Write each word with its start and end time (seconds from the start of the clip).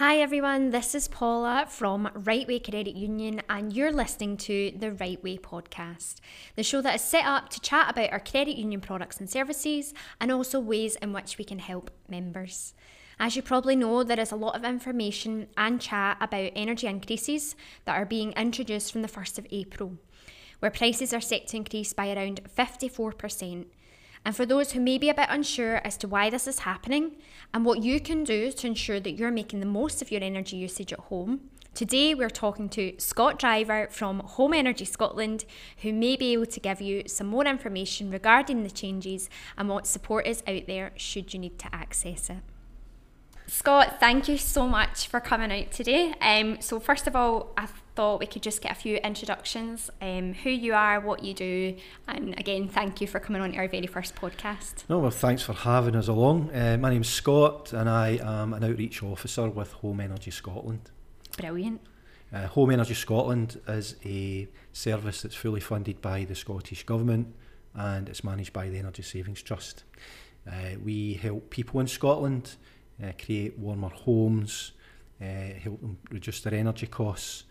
Hi 0.00 0.16
everyone, 0.16 0.70
this 0.70 0.94
is 0.94 1.08
Paula 1.08 1.66
from 1.68 2.08
Right 2.14 2.48
Way 2.48 2.58
Credit 2.58 2.96
Union, 2.96 3.42
and 3.50 3.70
you're 3.70 3.92
listening 3.92 4.38
to 4.38 4.72
the 4.74 4.92
Right 4.92 5.22
Way 5.22 5.36
podcast, 5.36 6.20
the 6.56 6.62
show 6.62 6.80
that 6.80 6.94
is 6.94 7.02
set 7.02 7.26
up 7.26 7.50
to 7.50 7.60
chat 7.60 7.90
about 7.90 8.10
our 8.10 8.18
credit 8.18 8.56
union 8.56 8.80
products 8.80 9.20
and 9.20 9.28
services 9.28 9.92
and 10.18 10.32
also 10.32 10.58
ways 10.58 10.96
in 11.02 11.12
which 11.12 11.36
we 11.36 11.44
can 11.44 11.58
help 11.58 11.90
members. 12.08 12.72
As 13.18 13.36
you 13.36 13.42
probably 13.42 13.76
know, 13.76 14.02
there 14.02 14.18
is 14.18 14.32
a 14.32 14.36
lot 14.36 14.56
of 14.56 14.64
information 14.64 15.48
and 15.58 15.82
chat 15.82 16.16
about 16.18 16.52
energy 16.56 16.86
increases 16.86 17.54
that 17.84 17.98
are 17.98 18.06
being 18.06 18.32
introduced 18.38 18.92
from 18.92 19.02
the 19.02 19.06
1st 19.06 19.36
of 19.36 19.46
April, 19.50 19.98
where 20.60 20.70
prices 20.70 21.12
are 21.12 21.20
set 21.20 21.46
to 21.48 21.58
increase 21.58 21.92
by 21.92 22.10
around 22.10 22.40
54%. 22.56 23.66
And 24.24 24.36
for 24.36 24.44
those 24.44 24.72
who 24.72 24.80
may 24.80 24.98
be 24.98 25.08
a 25.08 25.14
bit 25.14 25.28
unsure 25.30 25.76
as 25.76 25.96
to 25.98 26.08
why 26.08 26.28
this 26.28 26.46
is 26.46 26.60
happening 26.60 27.16
and 27.54 27.64
what 27.64 27.82
you 27.82 28.00
can 28.00 28.22
do 28.22 28.52
to 28.52 28.66
ensure 28.66 29.00
that 29.00 29.12
you're 29.12 29.30
making 29.30 29.60
the 29.60 29.66
most 29.66 30.02
of 30.02 30.10
your 30.10 30.22
energy 30.22 30.56
usage 30.56 30.92
at 30.92 31.00
home, 31.00 31.40
today 31.74 32.14
we're 32.14 32.28
talking 32.28 32.68
to 32.70 32.94
Scott 32.98 33.38
Driver 33.38 33.88
from 33.90 34.20
Home 34.20 34.52
Energy 34.52 34.84
Scotland, 34.84 35.46
who 35.78 35.92
may 35.92 36.16
be 36.16 36.34
able 36.34 36.46
to 36.46 36.60
give 36.60 36.82
you 36.82 37.04
some 37.06 37.28
more 37.28 37.46
information 37.46 38.10
regarding 38.10 38.62
the 38.62 38.70
changes 38.70 39.30
and 39.56 39.68
what 39.68 39.86
support 39.86 40.26
is 40.26 40.42
out 40.46 40.66
there 40.66 40.92
should 40.96 41.32
you 41.32 41.40
need 41.40 41.58
to 41.58 41.74
access 41.74 42.28
it. 42.28 42.38
Scott, 43.46 43.96
thank 43.98 44.28
you 44.28 44.38
so 44.38 44.68
much 44.68 45.08
for 45.08 45.18
coming 45.18 45.50
out 45.50 45.72
today. 45.72 46.14
Um, 46.20 46.60
so, 46.60 46.78
first 46.78 47.08
of 47.08 47.16
all, 47.16 47.52
I 47.56 47.66
thought 48.00 48.18
we 48.18 48.24
could 48.24 48.42
just 48.42 48.62
get 48.62 48.72
a 48.72 48.74
few 48.74 48.96
introductions 48.96 49.90
um, 50.00 50.32
who 50.32 50.48
you 50.48 50.72
are, 50.72 51.00
what 51.00 51.22
you 51.22 51.34
do, 51.34 51.76
and 52.08 52.32
again, 52.40 52.66
thank 52.66 53.02
you 53.02 53.06
for 53.06 53.20
coming 53.20 53.42
on 53.42 53.52
to 53.52 53.58
our 53.58 53.68
very 53.68 53.86
first 53.86 54.14
podcast. 54.14 54.84
No, 54.88 55.00
well, 55.00 55.10
thanks 55.10 55.42
for 55.42 55.52
having 55.52 55.94
us 55.94 56.08
along. 56.08 56.50
Uh, 56.50 56.78
my 56.80 56.88
name's 56.88 57.10
Scott, 57.10 57.74
and 57.74 57.90
I 57.90 58.18
am 58.22 58.54
an 58.54 58.64
outreach 58.64 59.02
officer 59.02 59.50
with 59.50 59.72
Home 59.72 60.00
Energy 60.00 60.30
Scotland. 60.30 60.90
Brilliant. 61.36 61.82
Uh, 62.32 62.46
Home 62.46 62.70
Energy 62.70 62.94
Scotland 62.94 63.60
is 63.68 63.96
a 64.02 64.48
service 64.72 65.20
that's 65.20 65.34
fully 65.34 65.60
funded 65.60 66.00
by 66.00 66.24
the 66.24 66.34
Scottish 66.34 66.84
Government 66.84 67.34
and 67.74 68.08
it's 68.08 68.24
managed 68.24 68.54
by 68.54 68.70
the 68.70 68.78
Energy 68.78 69.02
Savings 69.02 69.42
Trust. 69.42 69.84
Uh, 70.50 70.78
we 70.82 71.20
help 71.20 71.50
people 71.50 71.80
in 71.80 71.86
Scotland 71.86 72.56
uh, 73.04 73.12
create 73.22 73.58
warmer 73.58 73.90
homes, 73.90 74.72
uh, 75.20 75.52
help 75.62 75.82
them 75.82 75.98
reduce 76.10 76.40
their 76.40 76.54
energy 76.54 76.86
costs, 76.86 77.44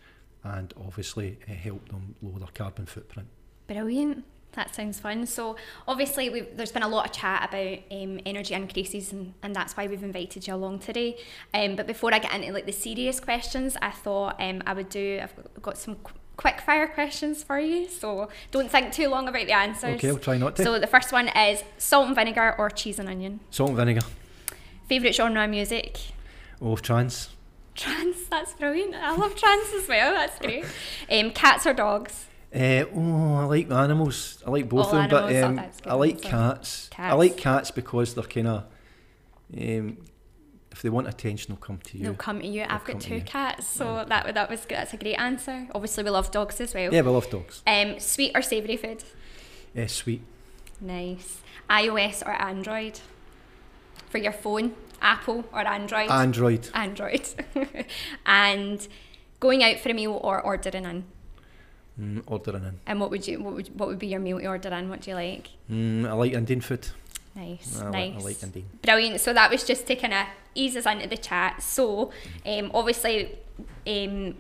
and 0.43 0.73
obviously 0.77 1.37
uh, 1.49 1.53
help 1.53 1.89
them 1.89 2.15
lower 2.21 2.39
their 2.39 2.47
carbon 2.53 2.85
footprint. 2.85 3.27
Brilliant. 3.67 4.23
That 4.53 4.73
sounds 4.73 4.99
fun. 4.99 5.27
So, 5.27 5.57
obviously, 5.87 6.29
we've, 6.29 6.57
there's 6.57 6.71
been 6.71 6.81
a 6.83 6.87
lot 6.87 7.05
of 7.05 7.11
chat 7.11 7.47
about 7.47 7.79
um, 7.91 8.19
energy 8.25 8.55
increases, 8.55 9.13
and, 9.13 9.33
and 9.43 9.55
that's 9.55 9.77
why 9.77 9.85
we've 9.85 10.03
invited 10.03 10.47
you 10.47 10.55
along 10.55 10.79
today. 10.79 11.17
Um, 11.53 11.75
but 11.75 11.85
before 11.85 12.13
I 12.13 12.19
get 12.19 12.33
into 12.33 12.51
like 12.51 12.65
the 12.65 12.71
serious 12.71 13.19
questions, 13.19 13.77
I 13.79 13.91
thought 13.91 14.41
um, 14.41 14.63
I 14.65 14.73
would 14.73 14.89
do. 14.89 15.19
I've 15.21 15.61
got 15.61 15.77
some 15.77 15.95
qu- 15.97 16.15
quick 16.35 16.61
fire 16.61 16.87
questions 16.87 17.43
for 17.43 17.59
you, 17.59 17.87
so 17.87 18.29
don't 18.49 18.71
think 18.71 18.91
too 18.91 19.07
long 19.07 19.27
about 19.27 19.45
the 19.45 19.53
answers. 19.53 19.97
Okay, 19.97 20.09
I'll 20.09 20.17
try 20.17 20.37
not 20.37 20.55
to. 20.55 20.63
So 20.63 20.79
the 20.79 20.87
first 20.87 21.11
one 21.11 21.27
is 21.27 21.63
salt 21.77 22.07
and 22.07 22.15
vinegar 22.15 22.55
or 22.57 22.71
cheese 22.71 22.97
and 22.97 23.07
onion. 23.07 23.41
Salt 23.51 23.69
and 23.69 23.77
vinegar. 23.77 24.01
Favorite 24.87 25.13
genre 25.13 25.43
of 25.43 25.49
music? 25.51 25.99
Oh, 26.59 26.75
trance. 26.75 27.29
Trance. 27.79 28.17
That's 28.29 28.53
brilliant. 28.53 28.93
I 28.95 29.15
love 29.15 29.35
trance 29.35 29.73
as 29.73 29.87
well. 29.87 30.13
That's 30.13 30.37
great. 30.39 30.65
Um, 31.09 31.31
cats 31.31 31.65
or 31.65 31.73
dogs? 31.73 32.25
Uh, 32.53 32.83
oh, 32.95 33.35
I 33.37 33.43
like 33.45 33.71
animals. 33.71 34.43
I 34.45 34.49
like 34.49 34.67
both 34.67 34.87
All 34.87 34.95
of 34.95 35.01
them, 35.01 35.09
but 35.09 35.31
animals, 35.33 35.75
um, 35.85 35.91
I 35.91 35.93
like 35.95 36.15
answer. 36.15 36.29
cats. 36.29 36.89
I 36.97 37.13
like 37.13 37.37
cats 37.37 37.71
because 37.71 38.13
they're 38.15 38.23
kind 38.23 38.47
of. 38.47 38.63
Um, 39.57 39.97
if 40.71 40.81
they 40.83 40.89
want 40.89 41.07
attention, 41.07 41.53
they'll 41.53 41.59
come 41.61 41.77
to 41.79 41.97
you. 41.97 42.03
They'll 42.03 42.13
come 42.13 42.41
to 42.41 42.47
you. 42.47 42.65
I've 42.67 42.85
got 42.85 42.99
two 43.01 43.21
cats, 43.21 43.67
so 43.67 44.05
that 44.07 44.33
that 44.33 44.49
was 44.49 44.61
good. 44.61 44.77
That's 44.77 44.93
a 44.93 44.97
great 44.97 45.15
answer. 45.15 45.67
Obviously, 45.73 46.03
we 46.03 46.09
love 46.09 46.31
dogs 46.31 46.59
as 46.61 46.73
well. 46.73 46.93
Yeah, 46.93 47.01
we 47.01 47.09
love 47.09 47.29
dogs. 47.29 47.63
Um, 47.65 47.99
sweet 47.99 48.31
or 48.35 48.41
savoury 48.41 48.77
food? 48.77 49.03
Uh, 49.77 49.87
sweet. 49.87 50.21
Nice. 50.81 51.41
iOS 51.69 52.25
or 52.25 52.31
Android? 52.31 52.99
For 54.09 54.17
your 54.17 54.31
phone, 54.31 54.73
Apple 55.01 55.45
or 55.51 55.67
Android? 55.67 56.09
Android. 56.09 56.69
Android. 56.73 57.27
and 58.25 58.87
going 59.39 59.63
out 59.63 59.79
for 59.79 59.89
a 59.89 59.93
meal 59.93 60.19
or 60.23 60.41
ordering 60.41 60.85
in. 60.85 61.03
Mm, 61.99 62.23
ordering 62.27 62.63
in. 62.63 62.79
And 62.85 62.99
what 62.99 63.11
would 63.11 63.27
you 63.27 63.41
what 63.41 63.53
would 63.53 63.79
what 63.79 63.89
would 63.89 63.99
be 63.99 64.07
your 64.07 64.19
meal 64.19 64.39
to 64.39 64.47
order 64.47 64.69
in? 64.69 64.89
What 64.89 65.01
do 65.01 65.11
you 65.11 65.15
like? 65.15 65.49
Mm, 65.69 66.07
I 66.07 66.13
like 66.13 66.33
Indian 66.33 66.61
food. 66.61 66.87
Nice, 67.35 67.79
I, 67.79 67.89
nice. 67.89 67.93
like, 67.93 68.13
I 68.15 68.25
like 68.25 68.43
Indian. 68.43 68.65
Brilliant. 68.81 69.21
So 69.21 69.33
that 69.33 69.51
was 69.51 69.63
just 69.63 69.85
to 69.87 69.95
kind 69.95 70.13
of 70.13 70.25
ease 70.55 70.75
us 70.75 70.85
into 70.85 71.07
the 71.07 71.17
chat. 71.17 71.61
So, 71.61 72.11
um, 72.45 72.71
obviously, 72.73 73.37
um, 73.87 74.35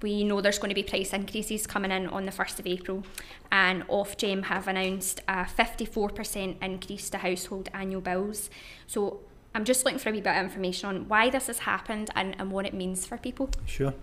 we 0.00 0.24
know 0.24 0.40
there's 0.40 0.58
going 0.58 0.68
to 0.68 0.74
be 0.74 0.82
price 0.82 1.12
increases 1.12 1.66
coming 1.66 1.90
in 1.90 2.06
on 2.06 2.26
the 2.26 2.32
1st 2.32 2.60
of 2.60 2.66
April, 2.66 3.04
and 3.50 3.86
Ofgem 3.88 4.44
have 4.44 4.68
announced 4.68 5.20
a 5.26 5.44
54% 5.44 6.62
increase 6.62 7.10
to 7.10 7.18
household 7.18 7.68
annual 7.74 8.00
bills. 8.00 8.50
So, 8.86 9.20
I'm 9.54 9.64
just 9.64 9.84
looking 9.84 9.98
for 9.98 10.10
a 10.10 10.12
wee 10.12 10.20
bit 10.20 10.36
of 10.36 10.44
information 10.44 10.88
on 10.88 11.08
why 11.08 11.30
this 11.30 11.46
has 11.48 11.60
happened 11.60 12.10
and, 12.14 12.36
and 12.38 12.50
what 12.50 12.66
it 12.66 12.74
means 12.74 13.06
for 13.06 13.16
people. 13.16 13.50
Sure. 13.66 13.94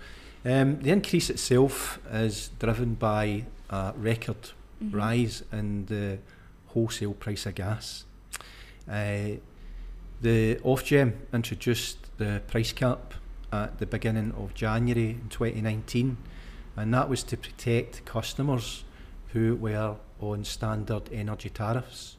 Um, 0.44 0.79
the 0.81 0.91
increase 0.91 1.29
itself 1.29 2.00
is 2.11 2.50
driven 2.59 2.95
by 2.95 3.45
a 3.69 3.94
record 3.95 4.51
Mm-hmm. 4.83 4.97
rise 4.97 5.44
in 5.53 5.85
the 5.85 6.19
wholesale 6.67 7.13
price 7.13 7.45
of 7.45 7.56
gas. 7.56 8.03
Uh, 8.89 9.38
the 10.22 10.56
Ofgem 10.66 11.13
introduced 11.33 11.97
the 12.17 12.41
price 12.47 12.73
cap 12.73 13.13
at 13.53 13.79
the 13.79 13.85
beginning 13.85 14.33
of 14.33 14.53
January 14.53 15.12
in 15.12 15.29
2019, 15.29 16.17
and 16.75 16.94
that 16.94 17.07
was 17.09 17.23
to 17.23 17.38
protect 17.38 18.03
customers 18.03 18.83
who 19.31 19.56
were 19.56 19.95
on 20.19 20.44
standard 20.44 21.03
energy 21.13 21.50
tariffs. 21.50 22.17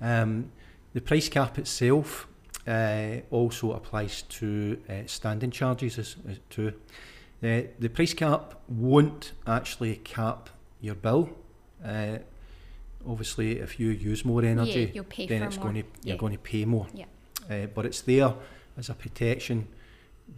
Um, 0.00 0.50
the 0.94 1.02
price 1.02 1.28
cap 1.28 1.58
itself 1.58 2.26
uh, 2.66 3.20
also 3.30 3.72
applies 3.72 4.22
to 4.22 4.78
uh, 4.88 4.92
standing 5.06 5.50
charges 5.50 5.98
as, 5.98 6.16
as 6.28 6.38
too. 6.50 6.72
Uh, 7.42 7.62
the 7.78 7.88
price 7.88 8.14
cap 8.14 8.54
won't 8.68 9.32
actually 9.46 9.96
cap 9.96 10.48
your 10.80 10.94
bill. 10.94 11.28
Uh, 11.84 12.18
obviously, 13.06 13.58
if 13.60 13.78
you 13.78 13.90
use 13.90 14.24
more 14.24 14.42
energy, 14.44 14.90
Yeah, 14.94 15.02
then 15.28 15.42
it's 15.42 15.56
more. 15.56 15.64
going 15.70 15.82
to 15.82 15.88
you're 16.02 16.14
Yeah. 16.14 16.16
going 16.16 16.32
to 16.32 16.38
pay 16.38 16.64
more. 16.64 16.86
Yeah. 16.94 17.04
Uh, 17.50 17.66
but 17.66 17.86
it's 17.86 18.00
there 18.00 18.34
as 18.76 18.88
a 18.90 18.94
protection 18.94 19.68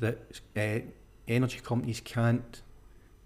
that 0.01 0.19
uh, 0.57 0.81
energy 1.27 1.61
companies 1.61 2.01
can't 2.01 2.63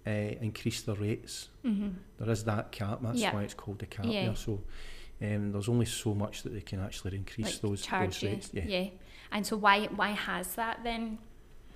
uh, 0.07 0.09
increase 0.41 0.81
their 0.81 0.95
rates. 0.95 1.49
Mm-hmm. 1.65 1.89
There 2.19 2.29
is 2.29 2.43
that 2.45 2.71
cap. 2.71 2.99
That's 3.01 3.19
Yeah. 3.19 3.33
why 3.33 3.43
it's 3.43 3.53
called 3.53 3.81
a 3.83 3.85
cap. 3.85 4.05
Yeah. 4.05 4.25
There. 4.27 4.35
So 4.35 4.61
um, 5.23 5.51
there's 5.51 5.69
only 5.69 5.85
so 5.85 6.13
much 6.13 6.43
that 6.43 6.53
they 6.53 6.61
can 6.61 6.79
actually 6.81 7.15
increase 7.15 7.53
Like 7.53 7.61
those, 7.61 7.85
those 7.87 8.23
rates. 8.23 8.49
Yeah. 8.53 8.63
yeah. 8.67 8.89
And 9.31 9.45
so 9.47 9.57
why 9.57 9.85
why 9.95 10.09
has 10.11 10.55
that 10.55 10.83
then 10.83 11.17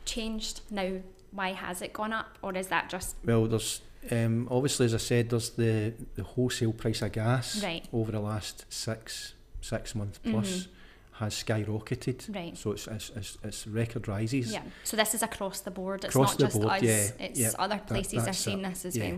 changed 0.05 0.61
now? 0.69 0.99
Why 1.31 1.53
has 1.53 1.81
it 1.81 1.93
gone 1.93 2.13
up, 2.13 2.37
or 2.41 2.55
is 2.55 2.67
that 2.67 2.89
just 2.89 3.15
Well, 3.25 3.45
there's 3.47 3.81
um, 4.11 4.47
obviously, 4.49 4.85
as 4.85 4.93
I 4.93 4.97
said, 4.97 5.29
there's 5.29 5.49
the, 5.51 5.93
the 6.15 6.23
wholesale 6.23 6.71
price 6.71 7.01
of 7.01 7.11
gas 7.11 7.61
Right. 7.61 7.83
over 7.91 8.11
the 8.11 8.19
last 8.21 8.65
six 8.69 9.33
six 9.61 9.95
months 9.95 10.19
plus 10.23 10.67
has 11.13 11.33
skyrocketed. 11.43 12.17
Mm-hmm. 12.17 12.33
Right. 12.33 12.57
So 12.57 12.71
it's 12.71 12.87
it's, 12.87 13.11
it's, 13.15 13.37
it's 13.43 13.67
record 13.67 14.07
rises. 14.07 14.53
Yeah. 14.53 14.61
So 14.83 14.95
this 14.95 15.13
is 15.15 15.23
across 15.23 15.61
the 15.61 15.71
board. 15.71 16.05
It's 16.05 16.13
Across 16.15 16.31
not 16.33 16.37
the 16.39 16.45
just 16.45 16.61
board, 16.61 16.73
us. 16.73 16.81
yeah, 16.83 17.07
It's 17.19 17.39
yeah, 17.39 17.51
other 17.59 17.75
that- 17.75 17.87
places 17.87 18.19
are 18.23 18.25
that's 18.25 18.37
seeing 18.37 18.59
it, 18.63 18.69
this 18.69 18.85
as 18.85 18.95
yeah. 18.95 19.09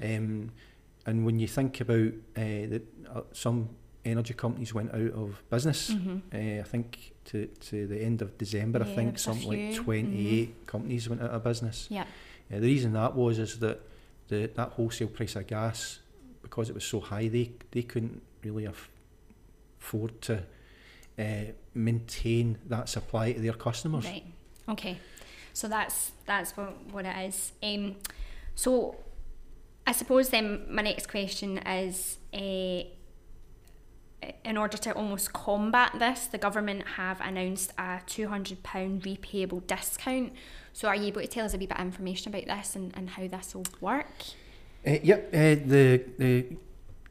well. 0.00 0.16
Um, 0.16 0.52
and 1.06 1.24
when 1.24 1.38
you 1.38 1.46
think 1.46 1.80
about 1.80 2.12
uh, 2.36 2.68
that, 2.68 2.82
uh, 3.14 3.20
some 3.32 3.70
energy 4.04 4.34
companies 4.34 4.72
went 4.74 4.94
out 4.94 5.12
of 5.12 5.42
business. 5.50 5.90
Uh, 5.90 6.36
I 6.36 6.62
think 6.62 7.12
to, 7.26 7.46
to 7.46 7.86
the 7.86 8.02
end 8.02 8.22
of 8.22 8.36
December, 8.38 8.80
Mm-hmm. 8.80 8.88
Yeah, 8.88 8.92
I 8.92 8.96
think 8.96 9.18
something 9.18 9.48
like 9.48 9.74
few, 9.74 9.82
28 9.82 10.66
companies 10.66 11.08
went 11.08 11.22
out 11.22 11.30
of 11.30 11.44
business. 11.44 11.86
Yeah. 11.90 12.02
Uh, 12.02 12.56
the 12.56 12.60
reason 12.60 12.92
that 12.94 13.14
was 13.14 13.38
is 13.38 13.58
that 13.60 13.80
the 14.28 14.50
that 14.54 14.70
wholesale 14.70 15.08
price 15.08 15.36
of 15.36 15.46
gas, 15.46 16.00
because 16.42 16.68
it 16.68 16.74
was 16.74 16.84
so 16.84 17.00
high, 17.00 17.28
they 17.28 17.50
they 17.70 17.82
couldn't 17.82 18.22
really 18.42 18.66
afford 18.66 20.20
to 20.22 20.42
uh, 21.18 21.22
maintain 21.74 22.58
that 22.68 22.88
supply 22.88 23.32
to 23.32 23.40
their 23.40 23.52
customers. 23.52 24.04
Right. 24.04 24.24
Okay. 24.68 24.98
So 25.52 25.68
that's 25.68 26.12
that's 26.26 26.56
what, 26.56 26.74
what 26.92 27.04
it 27.04 27.16
is. 27.28 27.52
Um, 27.62 27.96
so 28.54 28.96
I 29.90 29.92
suppose 29.92 30.28
then 30.28 30.66
my 30.70 30.82
next 30.82 31.08
question 31.08 31.58
is 31.58 32.18
uh, 32.32 32.84
in 34.44 34.56
order 34.56 34.76
to 34.76 34.92
almost 34.92 35.32
combat 35.32 35.90
this, 35.98 36.28
the 36.28 36.38
government 36.38 36.86
have 36.94 37.20
announced 37.20 37.72
a 37.76 37.98
£200 38.06 38.60
repayable 38.62 39.66
discount. 39.66 40.32
So 40.72 40.86
are 40.86 40.94
you 40.94 41.06
able 41.06 41.22
to 41.22 41.26
tell 41.26 41.44
us 41.44 41.54
a 41.54 41.58
wee 41.58 41.66
bit 41.66 41.76
of 41.76 41.84
information 41.84 42.32
about 42.32 42.46
this 42.46 42.76
and, 42.76 42.96
and 42.96 43.10
how 43.10 43.26
this 43.26 43.52
will 43.52 43.64
work? 43.80 44.06
Uh, 44.86 44.98
yep, 45.02 45.28
uh, 45.34 45.56
the 45.66 46.04
the 46.18 46.46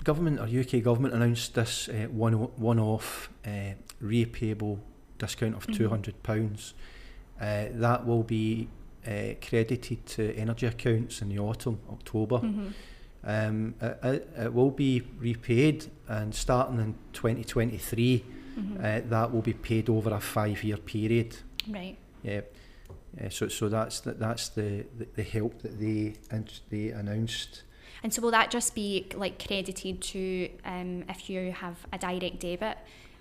government 0.05 0.39
or 0.39 0.43
UK 0.45 0.81
government 0.81 1.13
announced 1.13 1.55
this 1.55 1.89
uh, 1.89 2.07
one 2.09 2.31
one 2.33 2.79
off 2.79 3.29
uh, 3.45 3.73
repayable 4.01 4.79
discount 5.17 5.53
of 5.53 5.67
Mhm. 5.67 6.13
pounds, 6.23 6.75
uh, 7.41 7.65
that 7.73 8.07
will 8.07 8.23
be 8.23 8.69
uh, 9.07 9.33
credited 9.47 10.05
to 10.05 10.33
energy 10.35 10.65
accounts 10.65 11.21
in 11.21 11.29
the 11.29 11.39
autumn, 11.39 11.79
October. 11.91 12.37
Mm-hmm. 12.37 12.67
Um, 13.21 13.75
it, 13.81 14.29
it, 14.37 14.53
will 14.53 14.71
be 14.71 15.03
repaid, 15.19 15.87
and 16.07 16.33
starting 16.33 16.79
in 16.79 16.95
2023, 17.13 18.23
Mm-hmm. 18.59 18.83
uh, 18.83 19.09
that 19.09 19.31
will 19.31 19.41
be 19.41 19.53
paid 19.53 19.89
over 19.89 20.09
a 20.09 20.19
five-year 20.19 20.77
period. 20.77 21.37
right. 21.69 21.97
Yeah. 22.23 22.41
Uh, 23.19 23.29
so, 23.29 23.47
so 23.47 23.69
that's 23.69 24.01
the, 24.01 24.13
that's 24.13 24.49
the, 24.49 24.85
the, 24.97 25.07
the 25.15 25.23
help 25.23 25.61
that 25.61 25.79
they 25.79 26.15
and 26.29 26.51
they 26.69 26.89
announced. 26.89 27.63
And 28.03 28.13
so 28.13 28.21
will 28.21 28.31
that 28.31 28.51
just 28.51 28.75
be 28.75 29.07
like 29.15 29.43
credited 29.45 30.01
to 30.01 30.49
um, 30.65 31.03
if 31.09 31.29
you 31.29 31.51
have 31.51 31.77
a 31.91 31.97
direct 31.97 32.39
debit? 32.39 32.77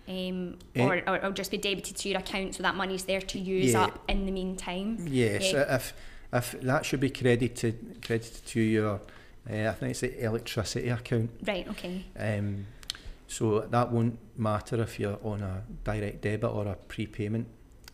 Um, 0.09 0.57
Eh. 0.75 0.83
or, 0.83 1.03
or 1.07 1.17
it'll 1.17 1.33
just 1.33 1.51
be 1.51 1.59
debited 1.59 1.97
to 1.97 2.09
your 2.09 2.19
account 2.21 2.55
so 2.55 2.63
that 2.63 2.75
money's 2.75 3.05
there 3.05 3.21
to 3.21 3.39
use 3.39 3.73
Yeah. 3.73 3.85
up 3.85 4.05
in 4.09 4.25
the 4.25 4.33
meantime. 4.33 4.97
Yes, 5.07 5.53
Yeah. 5.53 5.75
if 5.77 5.93
if 6.33 6.61
that 6.63 6.85
should 6.87 7.01
be 7.01 7.11
credited 7.11 7.99
credited 8.05 8.45
to 8.47 8.61
your, 8.61 9.01
uh, 9.51 9.69
I 9.69 9.73
think 9.73 9.91
it's 9.91 10.01
the 10.01 10.25
electricity 10.25 10.89
account. 10.89 11.31
Right, 11.47 11.67
okay. 11.69 12.05
Um, 12.19 12.67
so 13.27 13.61
that 13.61 13.93
won't 13.93 14.19
matter 14.37 14.81
if 14.83 14.99
you're 14.99 15.19
on 15.23 15.43
a 15.43 15.63
direct 15.85 16.23
debit 16.23 16.51
or 16.51 16.67
a 16.69 16.75
prepayment. 16.75 17.47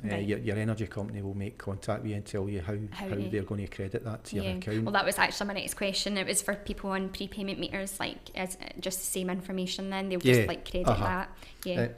Uh, 0.03 0.17
your, 0.17 0.39
your 0.39 0.57
energy 0.57 0.87
company 0.87 1.23
will 1.23 1.37
make 1.37 1.57
contact 1.57 2.03
with 2.03 2.11
you 2.11 2.17
and 2.17 2.27
tell 2.27 2.49
you 2.49 2.61
how, 2.61 2.75
How 2.91 3.09
how, 3.09 3.15
they're 3.31 3.43
going 3.43 3.67
to 3.67 3.75
credit 3.75 4.05
that 4.05 4.25
to 4.25 4.37
your 4.37 4.57
account. 4.57 4.83
Well, 4.85 4.93
that 4.93 5.05
was 5.05 5.19
actually 5.19 5.47
my 5.47 5.55
next 5.55 5.75
question. 5.75 6.19
It 6.19 6.27
was 6.27 6.43
for 6.43 6.55
people 6.55 6.91
on 6.91 7.09
prepayment 7.09 7.59
meters, 7.59 7.99
like 7.99 8.19
as 8.37 8.59
just 8.81 8.99
the 8.99 9.07
same 9.07 9.31
information. 9.31 9.91
Then 9.91 10.09
they'll 10.09 10.21
Yeah, 10.23 10.35
just 10.35 10.49
like 10.49 10.69
credit 10.71 10.89
uh-huh. 10.89 11.05
that. 11.05 11.31
Yeah. 11.65 11.81
Uh, 11.81 11.89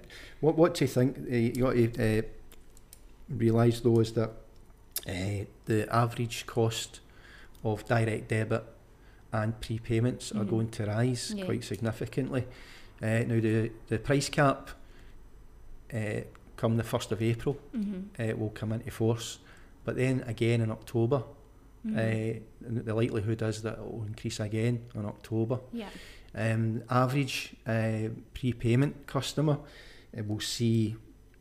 what 0.41 0.57
what 0.57 0.75
do 0.75 0.85
you 0.85 0.89
think? 0.89 1.17
Uh, 1.19 1.35
you 1.35 1.53
got 1.53 1.73
to 1.73 2.19
uh, 2.19 2.23
realise 3.31 3.81
though 3.81 3.99
is 4.01 4.13
that 4.13 4.31
uh, 5.09 5.45
the 5.65 5.89
average 5.91 6.47
cost 6.47 7.01
of 7.65 7.85
direct 7.87 8.29
debit 8.29 8.65
and 9.33 9.61
prepayments 9.61 10.33
are 10.35 10.45
Mhm. 10.45 10.51
going 10.51 10.69
to 10.71 10.87
rise 10.87 11.33
Yeah. 11.35 11.45
quite 11.45 11.65
significantly. 11.65 12.45
Uh, 13.03 13.25
now 13.27 13.41
the 13.41 13.73
the 13.89 13.99
price 13.99 14.29
cap 14.29 14.71
uh, 15.93 16.21
come 16.57 16.77
the 16.77 16.83
first 16.83 17.13
of 17.13 17.23
April 17.23 17.57
mm-hmm. 17.75 18.01
uh, 18.21 18.37
will 18.37 18.51
come 18.51 18.73
into 18.73 18.91
force, 18.91 19.39
but 19.85 19.97
then 19.97 20.25
again 20.27 20.61
in 20.61 20.71
October. 20.71 21.23
Mm-hmm. 21.87 21.99
Uh, 21.99 22.83
the 22.83 22.95
likelihood 22.95 23.43
is 23.43 23.63
that 23.63 23.75
it 23.75 23.81
will 23.81 24.05
increase 24.07 24.41
again 24.41 24.85
in 24.95 25.07
October. 25.07 25.61
yeah. 25.73 25.89
Um, 26.35 26.83
average 26.91 27.55
uh, 27.67 28.11
prepayment 28.35 29.07
customer 29.07 29.59
uh, 30.17 30.23
will 30.25 30.41
see 30.41 30.95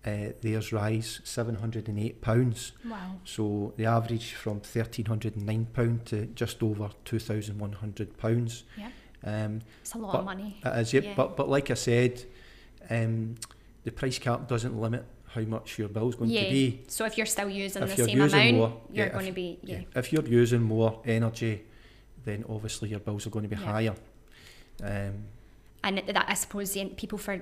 uh, 0.06 0.30
theirs 0.42 0.72
rise 0.72 1.20
£708. 1.26 2.72
Wow. 2.86 3.16
So 3.26 3.74
the 3.76 3.86
average 3.86 4.34
from 4.34 4.62
£1,309 4.62 6.06
to 6.06 6.26
just 6.28 6.64
over 6.64 6.90
£2,100. 7.04 8.64
Yeah. 8.78 8.90
Um, 9.26 9.62
It's 9.82 9.94
a 9.94 9.98
lot 9.98 10.16
of 10.16 10.26
money. 10.26 10.62
it 10.64 10.80
is. 10.80 10.94
Yeah. 10.94 11.14
but, 11.16 11.36
but 11.36 11.50
like 11.50 11.72
I 11.72 11.74
said, 11.74 12.24
um, 12.90 13.36
the 13.86 13.92
price 13.92 14.20
cap 14.20 14.48
doesn't 14.48 14.80
limit 14.80 15.06
how 15.28 15.42
much 15.42 15.78
your 15.80 15.88
bill's 15.88 16.16
going 16.16 16.30
yeah. 16.32 16.44
to 16.46 16.50
be. 16.50 16.84
So 16.88 17.06
if 17.06 17.18
you're 17.18 17.26
still 17.26 17.50
using 17.50 17.84
If 17.84 17.92
the 17.92 17.98
you're 17.98 18.08
same 18.08 18.18
using 18.18 18.40
amount, 18.40 18.58
more, 18.58 18.82
you're 18.92 19.06
yeah, 19.08 19.14
going 19.14 19.26
to 19.28 19.32
be 19.32 19.60
yeah. 19.64 19.82
If 19.96 20.12
you're 20.12 20.26
using 20.26 20.62
more 20.62 21.02
energy, 21.06 21.64
then 22.24 22.44
obviously 22.50 22.90
your 22.90 23.00
bills 23.00 23.26
are 23.28 23.30
going 23.30 23.48
to 23.50 23.56
be 23.56 23.62
Yeah. 23.62 23.72
higher. 23.72 23.96
Um, 24.84 25.26
And 25.84 26.00
that 26.08 26.26
I 26.28 26.34
suppose 26.34 26.74
the 26.74 26.86
people 26.86 27.18
for 27.18 27.40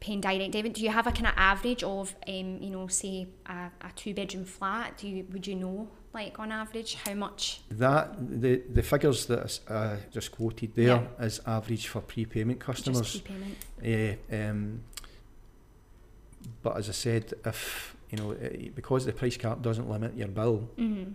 paying 0.00 0.20
direct 0.20 0.52
debit. 0.52 0.74
Do 0.74 0.82
you 0.82 0.90
have 0.90 1.06
a 1.06 1.12
kind 1.12 1.26
of 1.26 1.34
average 1.36 1.82
of, 1.82 2.14
um, 2.26 2.58
you 2.60 2.70
know, 2.70 2.86
say 2.88 3.28
a, 3.46 3.70
a 3.80 3.90
two 3.96 4.14
bedroom 4.14 4.44
flat? 4.44 4.98
Do 4.98 5.08
you 5.08 5.26
would 5.32 5.46
you 5.46 5.56
know 5.56 5.88
like 6.12 6.38
on 6.38 6.52
average 6.52 6.94
how 6.94 7.14
much? 7.14 7.60
That 7.70 8.16
the 8.40 8.62
the 8.72 8.82
figures 8.82 9.26
that 9.26 9.60
I 9.68 9.98
just 10.12 10.32
quoted 10.32 10.74
there 10.74 11.08
is 11.20 11.40
average 11.46 11.88
for 11.88 12.00
prepayment 12.00 12.60
customers. 12.60 13.12
Just 13.12 13.24
prepayment. 13.24 13.56
Yeah, 13.82 14.50
um, 14.50 14.82
but 16.62 16.76
as 16.76 16.88
I 16.88 16.92
said, 16.92 17.32
if 17.44 17.96
you 18.10 18.18
know 18.18 18.32
eh, 18.32 18.68
because 18.74 19.04
the 19.06 19.12
price 19.12 19.36
cap 19.36 19.62
doesn't 19.62 19.88
limit 19.88 20.16
your 20.16 20.28
bill, 20.28 20.68
Mm-hmm. 20.78 21.12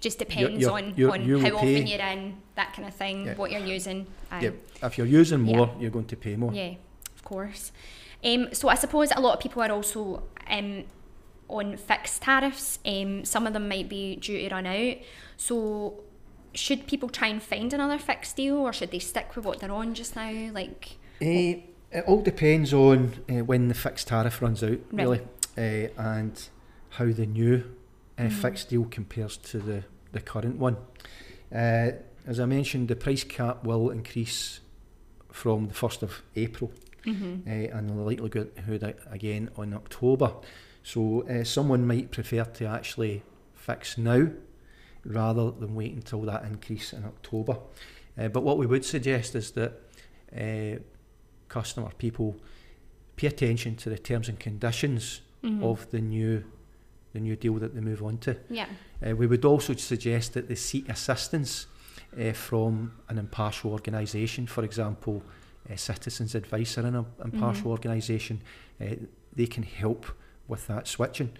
Just 0.00 0.18
depends 0.18 0.58
you're- 0.62 0.72
on, 0.72 0.94
you're- 0.96 1.12
on 1.12 1.22
you 1.26 1.34
will 1.34 1.42
how 1.42 1.56
often 1.56 1.86
you're 1.86 2.00
in, 2.00 2.36
that 2.54 2.72
kind 2.72 2.88
of 2.88 2.94
thing, 2.94 3.26
Yeah. 3.26 3.34
what 3.36 3.50
you're 3.50 3.60
using. 3.76 4.06
Aye. 4.30 4.40
yeah, 4.44 4.50
if 4.86 4.96
you're 4.96 5.06
using 5.06 5.44
Yeah. 5.44 5.56
more, 5.56 5.76
you're 5.78 5.90
going 5.90 6.06
to 6.06 6.16
pay 6.16 6.36
more. 6.36 6.54
Yeah, 6.54 6.74
of 7.14 7.22
course. 7.22 7.70
Um, 8.24 8.48
so 8.54 8.68
I 8.68 8.76
suppose 8.76 9.10
a 9.14 9.20
lot 9.20 9.34
of 9.34 9.40
people 9.40 9.62
are 9.62 9.70
also 9.70 10.22
um, 10.48 10.84
on 11.48 11.76
fixed 11.76 12.22
tariffs. 12.22 12.78
Um, 12.86 13.26
some 13.26 13.46
of 13.46 13.52
them 13.52 13.68
might 13.68 13.90
be 13.90 14.16
due 14.16 14.48
to 14.48 14.54
run 14.54 14.64
out. 14.66 14.96
So 15.36 16.00
should 16.54 16.86
people 16.86 17.10
try 17.10 17.28
and 17.28 17.42
find 17.42 17.70
another 17.74 17.98
fixed 17.98 18.36
deal, 18.36 18.56
or 18.56 18.72
should 18.72 18.92
they 18.92 18.98
stick 19.00 19.36
with 19.36 19.44
what 19.44 19.60
they're 19.60 19.70
on 19.70 19.92
just 19.94 20.16
now? 20.16 20.50
Like, 20.52 20.96
Eh, 21.20 21.56
it 21.92 22.04
all 22.06 22.22
depends 22.22 22.72
on 22.72 23.12
uh, 23.28 23.44
when 23.44 23.68
the 23.68 23.74
fixed 23.74 24.08
tariff 24.08 24.40
runs 24.42 24.62
out, 24.62 24.78
Right. 24.92 25.02
really, 25.04 25.20
uh, 25.58 25.88
and 26.00 26.48
how 26.90 27.06
the 27.12 27.26
new 27.26 27.64
uh, 28.18 28.24
Mhm. 28.24 28.32
fixed 28.32 28.68
deal 28.70 28.84
compares 28.84 29.36
to 29.38 29.58
the, 29.58 29.84
the 30.12 30.20
current 30.20 30.56
one. 30.56 30.76
Uh, 31.52 31.92
as 32.26 32.38
I 32.38 32.44
mentioned, 32.44 32.88
the 32.88 32.96
price 32.96 33.24
cap 33.24 33.64
will 33.64 33.90
increase 33.90 34.60
from 35.32 35.68
the 35.68 35.74
1st 35.74 36.02
of 36.02 36.22
April 36.36 36.70
mm-hmm. 37.04 37.48
uh, 37.48 37.76
and 37.78 37.88
the 37.88 37.94
likelihood 37.94 38.94
again 39.10 39.48
on 39.56 39.72
October. 39.72 40.34
So 40.82 41.22
uh, 41.22 41.44
someone 41.44 41.86
might 41.86 42.10
prefer 42.10 42.44
to 42.44 42.66
actually 42.66 43.22
fix 43.54 43.96
now 43.96 44.28
rather 45.04 45.50
than 45.50 45.74
wait 45.74 45.94
until 45.94 46.22
that 46.22 46.44
increase 46.44 46.92
in 46.92 47.04
October. 47.04 47.58
Uh, 48.18 48.28
but 48.28 48.42
what 48.42 48.58
we 48.58 48.66
would 48.66 48.84
suggest 48.84 49.34
is 49.34 49.52
that 49.52 49.80
uh, 50.36 50.78
customer 51.54 51.90
people 51.98 52.36
pay 53.16 53.26
attention 53.26 53.76
to 53.76 53.90
the 53.90 53.98
terms 53.98 54.28
and 54.28 54.38
conditions 54.40 55.20
Mm-hmm. 55.42 55.64
of 55.64 55.90
the 55.90 56.02
new 56.02 56.44
the 57.14 57.18
new 57.20 57.34
deal 57.34 57.54
that 57.54 57.74
they 57.74 57.80
move 57.80 58.02
on 58.02 58.18
to. 58.18 58.36
yeah, 58.50 58.66
Uh, 59.02 59.16
we 59.16 59.26
would 59.26 59.42
also 59.46 59.74
suggest 59.74 60.34
that 60.34 60.48
they 60.48 60.54
seek 60.54 60.86
assistance 60.90 61.66
uh, 62.18 62.32
from 62.34 62.92
an 63.08 63.16
impartial 63.18 63.72
organisation, 63.72 64.46
for 64.46 64.64
example, 64.64 65.22
uh, 65.70 65.76
Citizens 65.76 66.34
Advice 66.34 66.76
are 66.76 66.86
an 66.86 66.94
im- 66.94 67.06
impartial 67.24 67.64
Mhm. 67.68 67.70
organisation. 67.70 68.42
Uh, 68.78 68.96
they 69.34 69.46
can 69.46 69.62
help 69.62 70.04
with 70.46 70.66
that 70.66 70.86
switching. 70.86 71.30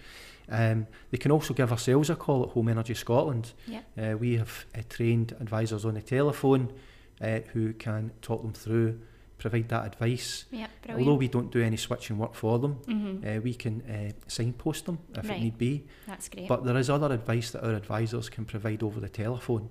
Um, 0.49 0.87
they 1.11 1.19
can 1.19 1.31
also 1.31 1.53
give 1.53 1.71
ourselves 1.71 2.09
a 2.09 2.15
call 2.15 2.41
at 2.43 2.49
Home 2.49 2.67
Energy 2.71 2.95
Scotland. 2.95 3.53
Yeah. 3.67 3.81
Uh, 3.95 4.17
we 4.17 4.37
have 4.37 4.65
uh, 4.75 4.81
trained 4.89 5.33
advisors 5.39 5.85
on 5.85 5.93
the 5.93 6.01
telephone 6.01 6.73
uh, 7.21 7.41
who 7.53 7.73
can 7.73 8.11
talk 8.21 8.41
them 8.41 8.53
through, 8.53 8.99
provide 9.41 9.67
that 9.69 9.85
advice. 9.87 10.45
yeah, 10.51 10.67
Although 10.87 11.15
we 11.15 11.27
don't 11.27 11.51
do 11.51 11.61
any 11.61 11.77
switching 11.77 12.17
work 12.19 12.35
for 12.35 12.59
them, 12.59 12.75
mm-hmm. 12.87 13.27
uh, 13.27 13.41
we 13.41 13.53
can 13.55 13.81
uh, 13.81 14.11
signpost 14.27 14.85
them 14.85 14.99
if 15.15 15.27
Right. 15.27 15.37
it 15.37 15.43
need 15.43 15.57
be. 15.57 15.85
That's 16.05 16.29
great. 16.29 16.47
But 16.47 16.63
there 16.63 16.77
is 16.77 16.89
other 16.89 17.11
advice 17.11 17.51
that 17.51 17.63
our 17.65 17.73
advisors 17.73 18.29
can 18.29 18.45
provide 18.45 18.83
over 18.83 18.99
the 18.99 19.09
telephone, 19.09 19.69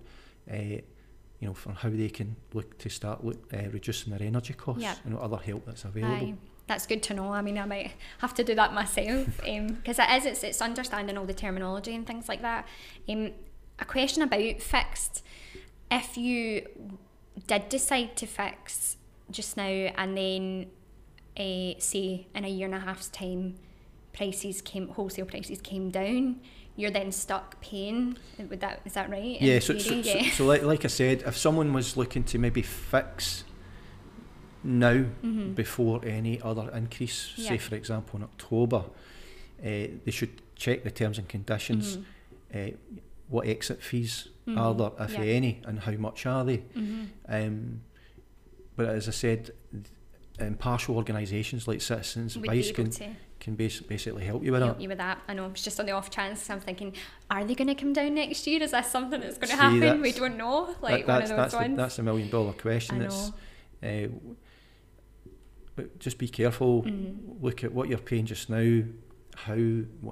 uh, 0.52 0.56
you 0.56 0.82
know, 1.46 1.54
for 1.54 1.72
how 1.72 1.88
they 1.88 2.08
can 2.08 2.34
look 2.52 2.76
to 2.78 2.88
start 2.90 3.24
look, 3.24 3.38
uh, 3.54 3.68
reducing 3.70 4.10
their 4.12 4.26
energy 4.26 4.54
costs 4.54 4.82
Yeah. 4.82 4.96
and 5.04 5.16
other 5.16 5.38
help 5.38 5.66
that's 5.66 5.84
available. 5.84 6.14
Aye, 6.16 6.34
that's 6.66 6.86
good 6.86 7.02
to 7.04 7.14
know. 7.14 7.32
I 7.32 7.40
mean, 7.40 7.56
I 7.56 7.64
might 7.64 7.92
have 8.18 8.34
to 8.34 8.44
do 8.44 8.54
that 8.56 8.74
myself 8.74 9.28
because 9.44 10.00
it 10.00 10.10
is. 10.10 10.26
It's, 10.26 10.42
it's 10.42 10.60
understanding 10.60 11.16
all 11.16 11.26
the 11.26 11.34
terminology 11.34 11.94
and 11.94 12.04
things 12.06 12.28
like 12.28 12.42
that. 12.42 12.66
Um, 13.08 13.30
a 13.78 13.84
question 13.84 14.22
about 14.24 14.60
fixed. 14.60 15.24
If 15.92 16.16
you 16.16 16.66
did 17.46 17.68
decide 17.68 18.16
to 18.16 18.26
fix 18.26 18.96
just 19.30 19.56
now 19.56 19.64
and 19.64 20.16
then, 20.16 20.66
uh, 21.36 21.78
say 21.78 22.26
in 22.34 22.44
a 22.44 22.48
year 22.48 22.66
and 22.66 22.74
a 22.74 22.80
half's 22.80 23.08
time, 23.08 23.54
prices 24.12 24.60
came 24.60 24.88
wholesale 24.88 25.26
prices 25.26 25.60
came 25.60 25.90
down. 25.90 26.40
You're 26.76 26.90
then 26.90 27.12
stuck 27.12 27.60
paying. 27.60 28.16
Would 28.38 28.60
that 28.60 28.80
is 28.84 28.94
that 28.94 29.10
right? 29.10 29.40
Yeah, 29.40 29.58
so, 29.58 29.76
so, 29.78 30.02
theory? 30.02 30.24
so, 30.24 30.30
so 30.30 30.44
like, 30.46 30.62
like 30.62 30.84
I 30.84 30.88
said, 30.88 31.22
if 31.26 31.36
someone 31.36 31.72
was 31.72 31.96
looking 31.96 32.24
to 32.24 32.38
maybe 32.38 32.62
fix 32.62 33.44
now 34.62 35.04
Mhm. 35.22 35.54
before 35.54 36.04
any 36.04 36.40
other 36.42 36.70
increase, 36.74 37.32
Yeah. 37.36 37.50
say 37.50 37.58
for 37.58 37.74
example 37.76 38.18
in 38.18 38.24
October, 38.24 38.84
uh, 39.60 39.64
they 40.04 40.10
should 40.10 40.40
check 40.56 40.84
the 40.84 40.90
terms 40.90 41.18
and 41.18 41.28
conditions. 41.28 41.98
Mhm. 42.52 42.74
Uh, 42.74 42.76
what 43.28 43.46
exit 43.46 43.82
fees 43.82 44.28
are 44.48 44.74
Mhm. 44.74 44.78
there, 44.96 45.06
if 45.06 45.12
Yeah. 45.14 45.20
any, 45.34 45.60
and 45.64 45.80
how 45.80 45.92
much 45.92 46.26
are 46.26 46.44
they? 46.44 46.58
Mhm. 46.76 47.06
Um, 47.28 47.82
but 48.80 48.88
as 48.88 49.08
I 49.08 49.10
said, 49.10 49.50
impartial 50.38 50.96
organisations 50.96 51.68
like 51.68 51.82
Citizens 51.82 52.34
Would 52.38 52.48
Advice 52.48 52.72
can, 52.72 52.88
to. 52.92 53.08
can 53.40 53.56
bas- 53.56 53.80
basically 53.80 54.24
help 54.24 54.42
you 54.42 54.52
with 54.52 54.62
help 54.62 54.78
that. 54.78 54.82
you 54.82 54.88
with 54.88 54.96
that. 54.96 55.20
I 55.28 55.34
know 55.34 55.44
it's 55.50 55.62
just 55.62 55.78
on 55.78 55.84
the 55.84 55.92
off 55.92 56.08
chance. 56.10 56.48
I'm 56.48 56.60
thinking, 56.60 56.94
are 57.30 57.44
they 57.44 57.54
going 57.54 57.68
to 57.68 57.74
come 57.74 57.92
down 57.92 58.14
next 58.14 58.46
year? 58.46 58.62
Is 58.62 58.70
that 58.70 58.86
something 58.86 59.20
that's 59.20 59.36
going 59.36 59.50
to 59.50 59.56
happen? 59.56 60.00
We 60.00 60.12
don't 60.12 60.38
know. 60.38 60.66
That- 60.66 60.82
Like 60.82 61.06
one 61.06 61.22
of 61.22 61.28
that's, 61.28 61.28
those 61.30 61.36
that's, 61.36 61.52
the, 61.52 61.58
ones. 61.58 61.76
that's 61.76 61.98
a 61.98 62.02
million 62.02 62.30
dollar 62.30 62.52
question. 62.54 63.02
I 63.02 63.06
know. 63.08 63.34
Uh, 63.82 64.08
but 65.76 65.98
just 65.98 66.16
be 66.16 66.28
careful. 66.28 66.84
Mhm. 66.84 67.42
Look 67.42 67.62
at 67.64 67.72
what 67.72 67.88
you're 67.90 67.98
paying 67.98 68.24
just 68.26 68.48
now 68.50 68.82
how 69.36 69.56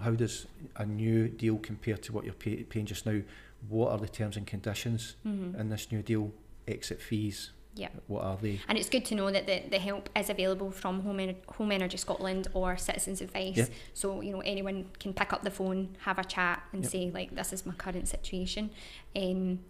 how 0.02 0.12
does 0.12 0.46
a 0.76 0.87
new 0.87 1.28
deal 1.28 1.56
compare 1.58 1.96
to 1.96 2.12
what 2.12 2.25
you're 2.25 2.34
pay, 2.34 2.62
paying 2.64 2.87
just 2.87 3.04
now? 3.06 3.20
What 3.68 3.90
are 3.92 3.98
the 3.98 4.08
terms 4.08 4.37
and 4.37 4.46
conditions 4.46 5.16
Mm-hmm. 5.26 5.58
in 5.60 5.68
this 5.70 5.90
new 5.90 6.02
deal? 6.02 6.32
Exit 6.66 7.00
fees. 7.00 7.50
Yeah. 7.78 7.88
What 8.08 8.25
are 8.25 8.37
they? 8.42 8.61
And 8.68 8.76
it's 8.76 8.88
good 8.88 9.04
to 9.06 9.14
know 9.14 9.30
that 9.30 9.47
the, 9.47 9.62
the 9.70 9.78
help 9.78 10.08
is 10.16 10.28
available 10.30 10.70
from 10.73 11.00
Home, 11.02 11.18
Ener- 11.18 11.37
Home 11.56 11.70
Energy 11.73 11.97
Scotland 11.97 12.49
or 12.52 12.76
Citizens 12.76 13.20
Advice. 13.20 13.56
Yeah. 13.56 13.66
So, 13.94 14.20
you 14.20 14.32
know, 14.32 14.40
anyone 14.40 14.87
can 14.99 15.12
pick 15.14 15.32
up 15.32 15.42
the 15.44 15.50
phone, 15.50 15.97
have 16.00 16.18
a 16.18 16.25
chat 16.25 16.62
and 16.73 16.82
Yep. 16.82 16.90
say, 16.92 17.11
like, 17.14 17.35
this 17.37 17.52
is 17.52 17.64
my 17.64 17.75
current 17.75 18.08
situation. 18.08 18.70
Um, 19.14 19.61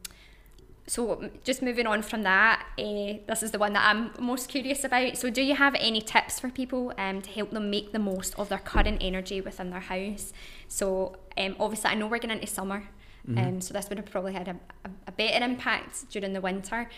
so, 0.87 1.29
just 1.45 1.61
moving 1.61 1.87
on 1.87 2.01
from 2.01 2.23
that, 2.23 2.65
uh, 2.79 3.21
this 3.27 3.43
is 3.43 3.51
the 3.51 3.59
one 3.59 3.75
that 3.75 3.85
I'm 3.87 4.11
most 4.19 4.49
curious 4.49 4.85
about. 4.85 5.19
So, 5.19 5.29
do 5.29 5.43
you 5.43 5.55
have 5.55 5.75
any 5.79 6.01
tips 6.01 6.41
for 6.41 6.49
people 6.49 6.95
um, 6.97 7.21
to 7.21 7.31
help 7.31 7.51
them 7.51 7.69
make 7.69 7.93
the 7.93 7.99
most 7.99 8.35
of 8.39 8.49
their 8.49 8.59
current 8.59 8.99
energy 9.03 9.43
within 9.43 9.69
their 9.69 9.81
house? 9.81 10.33
So, 10.67 11.17
um, 11.37 11.57
obviously, 11.61 11.91
I 11.91 11.95
know 11.95 12.07
we're 12.07 12.19
getting 12.19 12.39
into 12.41 12.47
summer, 12.53 12.85
Mm-hmm. 13.29 13.39
um, 13.47 13.61
so 13.61 13.75
this 13.75 13.87
would 13.91 13.99
have 13.99 14.11
probably 14.11 14.33
had 14.33 14.49
a, 14.49 14.57
a, 14.87 14.91
a 15.09 15.13
better 15.13 15.45
impact 15.45 16.09
during 16.11 16.33
the 16.33 16.41
winter. 16.41 16.89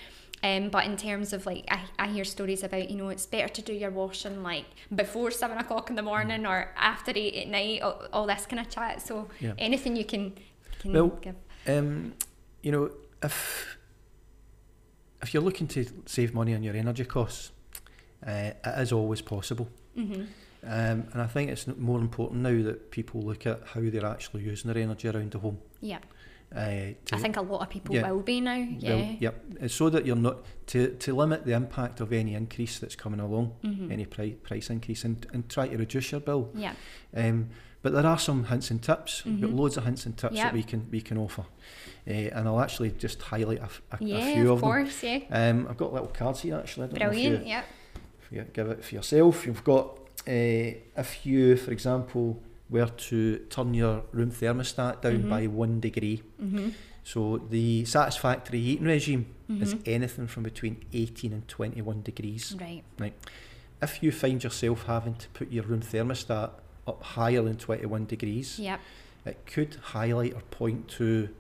Um, 0.42 0.70
but 0.70 0.87
in 0.87 0.97
terms 0.97 1.32
of 1.35 1.44
like, 1.44 1.66
I, 1.70 1.80
I 1.99 2.06
hear 2.09 2.25
stories 2.25 2.62
about, 2.62 2.88
you 2.90 2.97
know, 2.97 3.09
it's 3.11 3.26
better 3.26 3.49
to 3.49 3.62
do 3.62 3.75
your 3.75 3.90
washing 3.90 4.42
like 4.42 4.64
before 4.94 5.30
seven 5.30 5.59
o'clock 5.59 5.90
in 5.90 5.97
the 5.97 6.02
morning 6.02 6.47
or 6.47 6.70
after 6.76 7.12
eight 7.14 7.35
at 7.35 7.49
night, 7.49 7.82
all, 7.82 8.02
all 8.12 8.26
this 8.26 8.47
kind 8.47 8.61
of 8.61 8.70
chat. 8.70 9.02
So 9.02 9.28
Yeah. 9.38 9.52
anything 9.59 9.97
you 9.97 10.04
can, 10.04 10.32
can 10.78 10.92
Well, 10.92 11.09
give. 11.20 11.35
Um, 11.66 12.14
you 12.62 12.73
know, 12.73 12.90
if 13.23 13.76
if 15.23 15.35
you're 15.35 15.42
looking 15.42 15.68
to 15.68 15.85
save 16.06 16.32
money 16.32 16.54
on 16.54 16.62
your 16.62 16.75
energy 16.75 17.04
costs, 17.04 17.50
uh, 18.26 18.52
it 18.64 18.78
is 18.78 18.92
always 18.92 19.20
possible. 19.20 19.68
hmm 19.94 20.23
Um, 20.62 21.09
and 21.12 21.20
I 21.23 21.26
think 21.26 21.50
it's 21.50 21.66
more 21.66 21.99
important 22.00 22.40
now 22.42 22.62
that 22.64 22.90
people 22.90 23.20
look 23.23 23.47
at 23.47 23.61
how 23.75 23.80
they're 23.82 24.06
actually 24.06 24.42
using 24.44 24.73
their 24.73 24.82
energy 24.82 25.09
around 25.09 25.32
the 25.32 25.38
home. 25.38 25.59
Yeah. 25.80 25.99
Uh, 26.54 26.95
I 27.12 27.19
think 27.19 27.37
a 27.37 27.40
lot 27.42 27.61
of 27.62 27.71
people 27.71 27.95
yeah. 27.95 28.11
will 28.11 28.23
be 28.23 28.40
now. 28.40 28.54
Yeah. 28.57 28.95
well, 28.97 29.16
yep. 29.21 29.45
So 29.71 29.88
that 29.90 30.04
you're 30.04 30.16
not 30.16 30.38
to, 30.69 30.88
to 30.97 31.14
limit 31.14 31.45
the 31.47 31.52
impact 31.52 32.00
of 32.00 32.12
any 32.12 32.35
increase 32.35 32.78
that's 32.80 32.97
coming 32.97 33.21
along, 33.21 33.52
Mhm. 33.62 33.92
any 33.92 34.04
pri- 34.04 34.33
price 34.42 34.69
increase, 34.69 35.04
and, 35.04 35.25
and 35.33 35.49
try 35.49 35.69
to 35.69 35.76
reduce 35.76 36.11
your 36.11 36.21
bill. 36.21 36.50
Yeah. 36.54 36.73
Um, 37.14 37.50
but 37.83 37.92
there 37.92 38.04
are 38.04 38.19
some 38.19 38.45
hints 38.47 38.71
and 38.73 38.83
tips. 38.83 39.25
We've 39.25 39.40
got 39.40 39.50
Mhm. 39.50 39.59
loads 39.59 39.76
of 39.76 39.85
hints 39.85 40.07
and 40.07 40.16
tips 40.16 40.35
Yep. 40.35 40.45
that 40.45 40.52
we 40.52 40.62
can 40.64 40.88
we 40.90 41.00
can 41.00 41.19
offer, 41.19 41.42
uh, 42.07 42.11
and 42.11 42.49
I'll 42.49 42.61
actually 42.61 42.90
just 42.90 43.23
highlight 43.23 43.61
a, 43.61 43.62
f- 43.64 43.83
a- 43.92 43.97
a 43.97 44.07
Yeah, 44.07 44.33
few 44.33 44.33
of 44.33 44.35
them. 44.35 44.50
of 44.50 44.61
them. 44.61 44.71
course. 44.71 45.02
Yeah. 45.04 45.19
Um, 45.30 45.66
I've 45.71 45.76
got 45.76 45.92
little 45.92 46.09
cards 46.09 46.40
here 46.40 46.57
actually. 46.57 46.85
I 46.85 46.88
don't 46.88 46.99
know 46.99 47.07
if 47.07 47.12
Brilliant. 47.12 47.42
you- 47.47 47.49
Yep. 47.52 47.64
if 48.23 48.33
you 48.33 48.45
give 48.52 48.69
it 48.71 48.85
for 48.85 48.95
yourself. 48.97 49.47
You've 49.47 49.62
got 49.64 49.99
uh, 50.26 50.75
if 50.99 51.25
you, 51.25 51.57
for 51.57 51.71
example, 51.71 52.42
were 52.71 52.87
to 52.87 53.39
turn 53.50 53.75
your 53.75 54.05
room 54.12 54.31
thermostat 54.31 55.03
down 55.03 55.25
Mhm. 55.25 55.29
by 55.29 55.47
one 55.47 55.81
degree. 55.81 56.23
hmm 56.39 56.69
So 57.03 57.39
the 57.39 57.85
satisfactory 57.87 58.61
heating 58.61 58.87
regime 58.87 59.27
is 59.49 59.75
Mhm. 59.75 59.81
anything 59.87 60.27
from 60.29 60.43
between 60.45 60.77
18 60.93 61.33
and 61.33 61.49
21 61.49 62.03
degrees. 62.03 62.55
Right. 62.61 63.15
If 63.83 64.03
you 64.03 64.12
find 64.12 64.45
yourself 64.45 64.85
having 64.87 65.15
to 65.15 65.29
put 65.31 65.50
your 65.50 65.65
room 65.65 65.81
thermostat 65.81 66.50
up 66.87 67.03
higher 67.03 67.43
than 67.43 67.57
21 67.57 68.05
degrees, 68.05 68.59
Yep. 68.59 68.81
it 69.25 69.39
could 69.47 69.75
highlight 69.95 70.35
or 70.35 70.43
point 70.50 70.89
to 70.99 71.31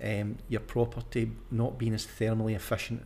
um, 0.00 0.36
your 0.48 0.60
property 0.60 1.32
not 1.50 1.76
being 1.78 1.92
as 1.94 2.06
thermally 2.06 2.54
efficient 2.54 3.02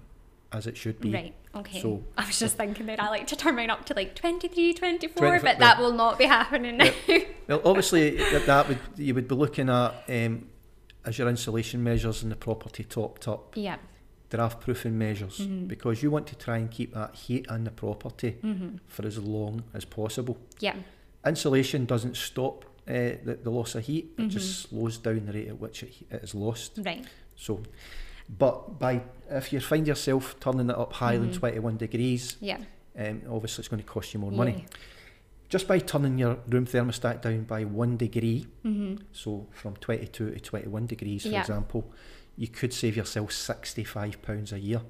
as 0.53 0.67
it 0.67 0.77
should 0.77 1.01
be. 1.01 1.13
Right. 1.13 1.35
Okay. 1.55 1.81
So- 1.81 2.03
I 2.19 2.27
was 2.27 2.39
just 2.39 2.57
thinking 2.57 2.87
that 2.87 3.01
I 3.01 3.09
like 3.09 3.27
to 3.29 3.37
turn 3.37 3.57
mine 3.57 3.71
up 3.71 3.85
to 3.87 3.95
like 3.95 4.15
23, 4.15 4.75
24, 4.75 5.15
24 5.21 5.41
but 5.41 5.59
that 5.59 5.79
will 5.79 5.93
not 5.93 6.19
be 6.19 6.25
happening 6.25 6.77
now. 6.79 6.91
Well, 7.49 7.61
obviously 7.65 8.17
that, 8.17 8.47
that 8.47 8.69
would 8.69 8.79
you 8.97 9.15
would 9.15 9.27
be 9.29 9.35
looking 9.35 9.69
at 9.69 9.93
um, 10.09 10.47
as 11.05 11.19
your 11.19 11.29
insulation 11.29 11.83
measures 11.83 12.23
in 12.23 12.29
the 12.29 12.37
property 12.37 12.85
topped 12.85 13.27
up, 13.27 13.57
yeah. 13.57 13.77
draft 14.31 14.61
proofing 14.61 14.97
measures, 14.97 15.41
Mhm. 15.41 15.67
because 15.67 16.03
you 16.05 16.11
want 16.13 16.29
to 16.29 16.37
try 16.37 16.59
and 16.59 16.71
keep 16.71 16.95
that 16.95 17.17
heat 17.17 17.47
in 17.51 17.65
the 17.65 17.73
property 17.73 18.37
hmm 18.41 18.77
for 18.87 19.05
as 19.05 19.19
long 19.19 19.65
as 19.75 19.85
possible. 19.85 20.39
Yeah. 20.61 20.77
Insulation 21.27 21.85
doesn't 21.85 22.17
stop 22.17 22.65
uh, 22.89 23.19
the, 23.25 23.39
the 23.43 23.51
loss 23.51 23.75
of 23.75 23.85
heat; 23.85 24.13
it 24.17 24.23
Mhm. 24.23 24.29
just 24.31 24.61
slows 24.69 24.99
down 24.99 25.27
the 25.27 25.33
rate 25.33 25.49
at 25.49 25.59
which 25.61 25.83
it, 25.83 25.93
it 26.11 26.23
is 26.23 26.35
lost. 26.35 26.79
Right. 26.83 27.05
So, 27.37 27.61
but 28.39 28.79
by 28.79 29.03
if 29.37 29.53
you 29.53 29.61
find 29.61 29.87
yourself 29.87 30.37
turning 30.41 30.71
it 30.71 30.77
up 30.79 30.93
higher 30.95 31.19
Mhm. 31.19 31.23
than 31.23 31.33
twenty 31.33 31.59
one 31.59 31.77
degrees, 31.77 32.37
Yeah. 32.41 32.59
um, 32.99 33.23
obviously 33.31 33.63
it's 33.63 33.69
going 33.69 33.83
to 33.83 33.89
cost 33.89 34.13
you 34.15 34.21
more 34.21 34.33
money. 34.33 34.67
Just 35.49 35.69
by 35.69 35.79
turning 35.81 36.17
your 36.19 36.39
room 36.49 36.65
thermostat 36.67 37.21
down 37.23 37.43
by 37.45 37.65
one 37.65 37.97
degree, 37.99 38.47
hmm 38.63 38.95
So 39.13 39.47
from 39.53 39.77
22 39.77 40.31
to 40.31 40.41
21 40.41 40.87
degrees, 40.87 41.23
for 41.25 41.29
Yeah. 41.29 41.41
example, 41.41 41.91
you 42.37 42.49
could 42.49 42.73
save 42.73 42.97
yourself 42.97 43.31
£65 43.33 44.53
a 44.53 44.59
year. 44.59 44.81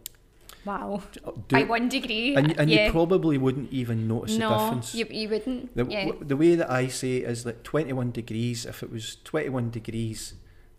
Wow. 0.65 1.03
Do- 1.25 1.33
By 1.57 1.65
one 1.65 1.89
degree. 1.89 2.37
and 2.37 2.57
and 2.57 2.71
yeah. 2.71 2.87
you 2.87 2.93
probably 2.93 3.37
wouldn't 3.37 3.73
even 3.73 4.07
notice 4.07 4.37
the 4.37 4.49
difference. 4.49 4.95
you, 4.95 5.07
you 5.11 5.29
wouldn't. 5.29 5.75
The, 5.77 5.85
yeah. 5.87 6.05
w- 6.07 6.25
the 6.25 6.37
way 6.37 6.55
that 6.55 6.71
I 6.71 6.87
say 6.87 7.17
it 7.17 7.25
is 7.29 7.43
that 7.43 7.65
21 7.65 8.13
degrees, 8.13 8.65
if 8.65 8.85
it 8.85 8.93
was 8.93 9.17
21 9.25 9.71
degrees 9.71 10.35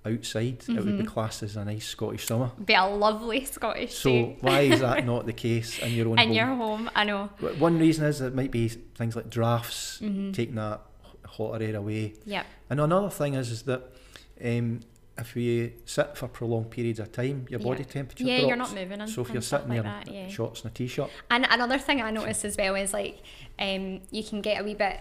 outside, 0.06 0.64
it 0.68 0.76
would 0.84 0.98
be 0.98 1.04
Mhm. 1.04 1.08
classed 1.08 1.44
as 1.44 1.56
a 1.56 1.64
nice 1.66 1.86
Scottish 1.88 2.26
summer. 2.26 2.52
be 2.66 2.74
a 2.74 2.86
lovely 2.86 3.46
Scottish 3.46 3.94
So 3.96 4.10
day. 4.10 4.38
why 4.42 4.62
is 4.62 4.82
that 4.82 5.06
not 5.12 5.26
the 5.26 5.34
case 5.34 5.80
in 5.80 5.94
your 5.94 6.10
own 6.10 6.20
in 6.20 6.28
home? 6.28 6.36
your 6.38 6.46
home, 6.48 6.90
I 6.96 7.04
know. 7.06 7.30
One 7.58 7.78
reason 7.80 8.06
is 8.06 8.22
it 8.22 8.36
might 8.36 8.52
be 8.52 8.68
things 8.68 9.16
like 9.16 9.30
drafts, 9.30 10.00
hmm 10.00 10.32
taking 10.32 10.56
that 10.56 10.82
hotter 11.26 11.64
air 11.64 11.76
away. 11.76 12.14
Yep. 12.26 12.46
And 12.70 12.80
another 12.82 13.10
thing 13.10 13.34
is, 13.36 13.50
is 13.52 13.64
that 13.64 13.82
um, 14.44 14.82
if 15.18 15.36
you 15.36 15.72
sit 15.86 16.18
for 16.18 16.28
prolonged 16.28 16.70
periods 16.72 17.00
of 17.00 17.12
time, 17.12 17.46
your 17.50 17.60
Yeah. 17.60 17.66
body 17.66 17.84
temperature 17.86 18.24
Yeah, 18.26 18.38
drops. 18.40 18.48
you're 18.48 18.58
not 18.58 18.74
moving 18.74 19.00
and, 19.02 19.10
So 19.10 19.22
if 19.22 19.30
you're 19.32 19.42
sitting 19.42 19.70
like 19.70 19.84
there 19.84 19.92
that, 19.92 20.08
in 20.08 20.14
yeah. 20.14 20.28
shorts 20.28 20.64
and 20.64 20.72
a 20.72 20.74
t-shirt, 20.74 21.10
And 21.30 21.46
another 21.50 21.78
thing 21.78 22.02
I 22.02 22.10
noticed 22.12 22.44
as 22.46 22.58
well 22.58 22.76
is 22.76 22.94
like 22.94 23.20
um, 23.60 24.02
you 24.12 24.24
can 24.24 24.42
get 24.42 24.60
a 24.60 24.64
wee 24.64 24.74
bit 24.74 24.98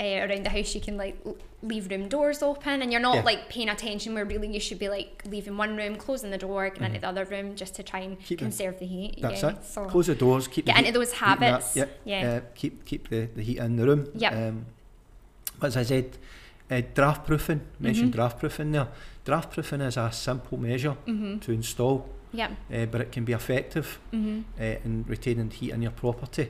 uh, 0.00 0.04
around 0.04 0.44
the 0.44 0.50
house. 0.50 0.74
You 0.74 0.80
can 0.80 0.96
like 0.96 1.16
leave 1.62 1.90
room 1.90 2.08
doors 2.08 2.42
open, 2.42 2.82
and 2.82 2.92
you're 2.92 3.00
not 3.00 3.16
Yeah. 3.16 3.22
like 3.22 3.48
paying 3.48 3.68
attention. 3.68 4.14
Where 4.14 4.24
really 4.24 4.48
you 4.52 4.60
should 4.60 4.78
be 4.78 4.88
like 4.88 5.22
leaving 5.26 5.56
one 5.56 5.76
room, 5.76 5.96
closing 5.96 6.30
the 6.30 6.38
door, 6.38 6.70
going 6.70 6.84
into 6.84 6.98
Mhm. 6.98 7.00
the 7.02 7.08
other 7.08 7.24
room, 7.24 7.56
just 7.56 7.74
to 7.76 7.82
try 7.82 8.00
and 8.00 8.18
Keep 8.20 8.38
conserve 8.38 8.78
the 8.78 8.86
heat. 8.86 9.18
that's 9.20 9.42
yeah. 9.42 9.50
it. 9.50 9.64
So 9.64 9.86
close 9.86 10.06
the 10.06 10.14
doors, 10.14 10.46
keep 10.48 10.64
the 10.66 10.72
get 10.72 10.76
heat, 10.78 10.86
into 10.88 10.98
those 11.00 11.10
that- 11.10 11.16
habits. 11.18 11.76
yep, 11.76 11.90
Yeah. 12.04 12.30
uh, 12.30 12.40
keep 12.54 12.84
keep 12.84 13.08
the, 13.08 13.28
the 13.34 13.42
heat 13.42 13.58
in 13.58 13.76
the 13.76 13.86
room. 13.86 14.08
yeah 14.14 14.48
Um, 14.48 14.66
as 15.62 15.76
I 15.76 15.82
said, 15.82 16.16
uh, 16.70 16.80
draft 16.94 17.26
proofing. 17.26 17.62
Mentioned 17.80 18.10
Mhm. 18.12 18.16
draft 18.16 18.38
proofing 18.38 18.70
there. 18.72 18.88
Draft 19.24 19.50
proofing 19.52 19.80
is 19.80 19.96
a 19.96 20.10
simple 20.12 20.56
measure 20.58 20.96
Mhm. 21.06 21.40
to 21.42 21.52
install, 21.52 22.08
yeah 22.32 22.50
uh, 22.72 22.86
but 22.86 23.00
it 23.00 23.10
can 23.12 23.24
be 23.24 23.32
effective 23.32 23.98
uh, 24.14 24.16
in 24.84 25.04
retaining 25.08 25.50
heat 25.50 25.72
in 25.72 25.82
your 25.82 25.90
property. 25.92 26.48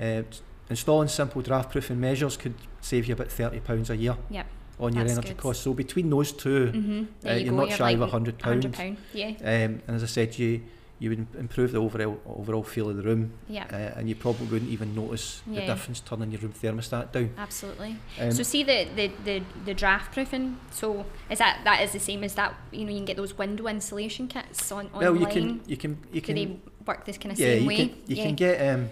Uh, 0.00 0.22
installing 0.70 1.08
simple 1.08 1.42
draft 1.42 1.70
proofing 1.70 2.00
measures 2.00 2.36
could 2.36 2.54
save 2.80 3.06
you 3.06 3.14
about 3.14 3.28
thirty 3.28 3.60
pounds 3.60 3.90
a 3.90 3.96
year 3.96 4.16
Yep. 4.30 4.46
on 4.80 4.94
your 4.94 5.04
That's 5.04 5.12
energy 5.14 5.28
good. 5.34 5.38
costs. 5.38 5.62
So 5.64 5.74
between 5.74 6.10
those 6.10 6.32
two, 6.32 6.70
Mhm. 6.72 7.06
Uh, 7.28 7.32
you 7.34 7.44
you're 7.46 7.54
go. 7.54 7.64
not 7.66 7.72
shy 7.72 7.90
of 7.92 8.00
like 8.00 8.08
a 8.08 8.12
hundred 8.12 8.38
pounds. 8.38 8.66
Yeah. 9.12 9.28
Um, 9.40 9.82
and 9.86 9.96
as 9.96 10.02
I 10.02 10.06
said, 10.06 10.38
you 10.38 10.62
you 11.00 11.10
would 11.10 11.26
improve 11.38 11.70
the 11.70 11.78
overall 11.78 12.20
overall 12.26 12.64
feel 12.64 12.90
of 12.90 12.96
the 12.96 13.02
room, 13.04 13.30
Yeah. 13.48 13.66
uh, 13.72 13.96
and 14.00 14.08
you 14.08 14.16
probably 14.16 14.46
wouldn't 14.48 14.68
even 14.72 14.96
notice 14.96 15.42
the 15.46 15.60
difference 15.60 16.00
turning 16.00 16.32
your 16.32 16.40
room 16.40 16.52
thermostat 16.52 17.12
down. 17.12 17.30
Absolutely. 17.38 17.98
Um, 18.20 18.32
so 18.32 18.42
see 18.42 18.64
the, 18.64 18.88
the, 18.96 19.12
the, 19.24 19.42
the 19.64 19.74
draft 19.74 20.12
proofing. 20.12 20.56
So 20.72 21.06
is 21.30 21.38
that 21.38 21.60
that 21.62 21.82
is 21.84 21.92
the 21.92 22.00
same 22.00 22.24
as 22.24 22.34
that? 22.34 22.52
You 22.72 22.84
know, 22.84 22.90
you 22.90 22.96
can 22.96 23.04
get 23.04 23.16
those 23.16 23.38
window 23.38 23.68
insulation 23.68 24.26
kits 24.26 24.72
on 24.72 24.90
well, 24.92 25.12
online. 25.14 25.20
you 25.20 25.26
can 25.28 25.60
you 25.68 25.76
can 25.76 25.98
you 26.12 26.20
Do 26.20 26.26
can 26.26 26.34
they 26.34 26.56
work 26.84 27.04
this 27.04 27.16
kind 27.16 27.30
of 27.32 27.38
yeah 27.38 27.46
same 27.46 27.62
you 27.62 27.68
way? 27.68 27.76
can 27.76 27.88
you 28.08 28.16
yeah. 28.16 28.22
can 28.24 28.34
get 28.34 28.74
um, 28.74 28.90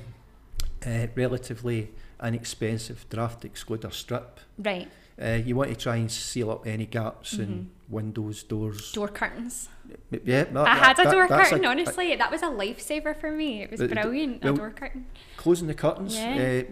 uh, 0.87 1.07
relatively 1.15 1.91
inexpensive 2.23 3.05
draft 3.11 3.43
excluder 3.43 3.93
strip. 3.93 4.41
right 4.59 4.89
Uh, 5.19 5.39
you 5.47 5.57
want 5.57 5.71
to 5.71 5.77
try 5.77 5.97
and 5.97 6.11
seal 6.13 6.51
up 6.51 6.67
any 6.67 6.85
gaps 6.85 7.39
in 7.39 7.49
Mhm. 7.49 7.67
windows, 7.89 8.43
doors. 8.43 8.93
door 8.93 9.09
curtains. 9.09 9.71
Yeah, 10.11 10.45
that- 10.45 10.57
I 10.67 10.75
had 10.75 10.97
that- 10.99 11.07
a 11.07 11.11
door 11.11 11.27
that's 11.27 11.49
curtain. 11.49 11.65
a- 11.65 11.69
honestly, 11.69 12.15
that 12.17 12.31
was 12.31 12.43
a 12.43 12.51
lifesaver 12.63 13.17
for 13.19 13.31
me. 13.31 13.63
It 13.63 13.71
was 13.71 13.81
The- 13.81 13.89
the- 13.89 13.95
brilliant. 13.95 14.45
well, 14.45 14.53
a 14.53 14.57
door 14.59 14.71
curtain. 14.73 15.07
closing 15.39 15.69
the 15.69 15.75
curtains 15.75 16.15
Yeah. 16.17 16.65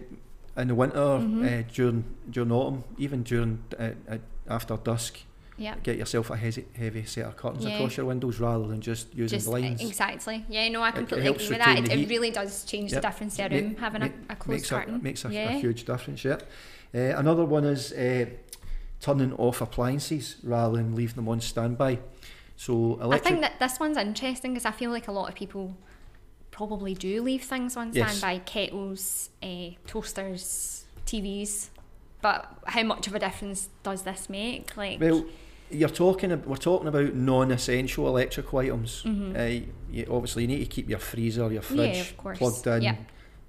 uh, 0.55 0.61
in 0.61 0.67
the 0.67 0.75
winter, 0.75 0.99
Mhm. 0.99 1.41
uh, 1.43 1.63
during 1.73 2.03
during 2.29 2.51
autumn, 2.51 2.83
even 2.99 3.23
during 3.23 3.63
uh, 3.79 3.91
uh, 4.07 4.17
after 4.47 4.77
dusk. 4.77 5.21
Yeah. 5.57 5.75
Get 5.83 5.97
yourself 5.97 6.29
a 6.31 6.35
heavy, 6.35 6.65
heavy 6.77 7.05
set 7.05 7.25
of 7.25 7.37
curtains 7.37 7.63
Yeah. 7.65 7.75
across 7.75 7.95
your 7.97 8.05
windows 8.07 8.39
rather 8.39 8.67
than 8.67 8.81
just 8.81 9.13
using 9.15 9.37
Just 9.39 9.47
blinds. 9.49 9.81
exactly. 9.81 10.45
Yeah, 10.49 10.67
no, 10.69 10.81
I 10.83 10.91
completely 10.91 11.27
agree 11.27 11.47
with 11.49 11.57
that. 11.59 11.79
It, 11.79 11.91
it 11.91 12.09
really 12.09 12.31
does 12.31 12.65
change 12.65 12.91
Yep. 12.91 13.01
the 13.01 13.07
difference 13.07 13.37
to 13.37 13.43
a 13.43 13.49
room 13.49 13.75
having 13.77 14.01
a, 14.03 14.11
a 14.29 14.35
closed 14.35 14.47
makes 14.61 14.69
curtain. 14.69 14.95
A, 14.95 14.99
makes 14.99 15.23
a, 15.25 15.29
yeah. 15.31 15.49
a 15.55 15.59
huge 15.59 15.85
difference, 15.85 16.23
yeah. 16.25 16.39
Uh, 16.93 17.17
another 17.17 17.45
one 17.45 17.63
is 17.63 17.93
uh, 17.93 18.25
turning 18.99 19.33
off 19.33 19.61
appliances 19.61 20.35
rather 20.43 20.75
than 20.77 20.93
leaving 20.95 21.15
them 21.15 21.29
on 21.29 21.39
standby. 21.39 21.99
So 22.57 22.99
I 23.11 23.17
think 23.17 23.41
that 23.41 23.59
this 23.59 23.79
one's 23.79 23.97
interesting 23.97 24.53
because 24.53 24.65
I 24.65 24.71
feel 24.71 24.91
like 24.91 25.07
a 25.07 25.11
lot 25.11 25.27
of 25.29 25.35
people 25.35 25.75
probably 26.51 26.93
do 26.93 27.21
leave 27.21 27.43
things 27.43 27.75
on 27.75 27.91
Yes. 27.93 28.17
standby 28.17 28.39
kettles, 28.45 29.29
uh, 29.43 29.71
toasters, 29.87 30.85
TVs. 31.05 31.69
but 32.21 32.57
how 32.65 32.81
much 32.83 33.05
of 33.07 33.13
a 33.13 33.19
difference 33.19 33.69
does 33.83 34.01
this 34.03 34.29
make? 34.29 34.75
Like, 34.75 34.99
Well, 34.99 35.25
you're 35.71 35.89
talking. 35.89 36.29
We're 36.45 36.55
talking 36.57 36.87
about 36.87 37.13
non-essential 37.13 38.07
electrical 38.07 38.59
items. 38.59 39.03
Mhm. 39.03 39.35
Uh, 39.35 39.65
you, 39.91 40.05
obviously, 40.09 40.43
you 40.43 40.47
need 40.47 40.59
to 40.59 40.65
keep 40.65 40.89
your 40.89 40.99
freezer, 40.99 41.51
your 41.51 41.61
fridge 41.61 42.15
course. 42.17 42.37
plugged 42.37 42.67
in. 42.67 42.81
Yeah. 42.83 42.95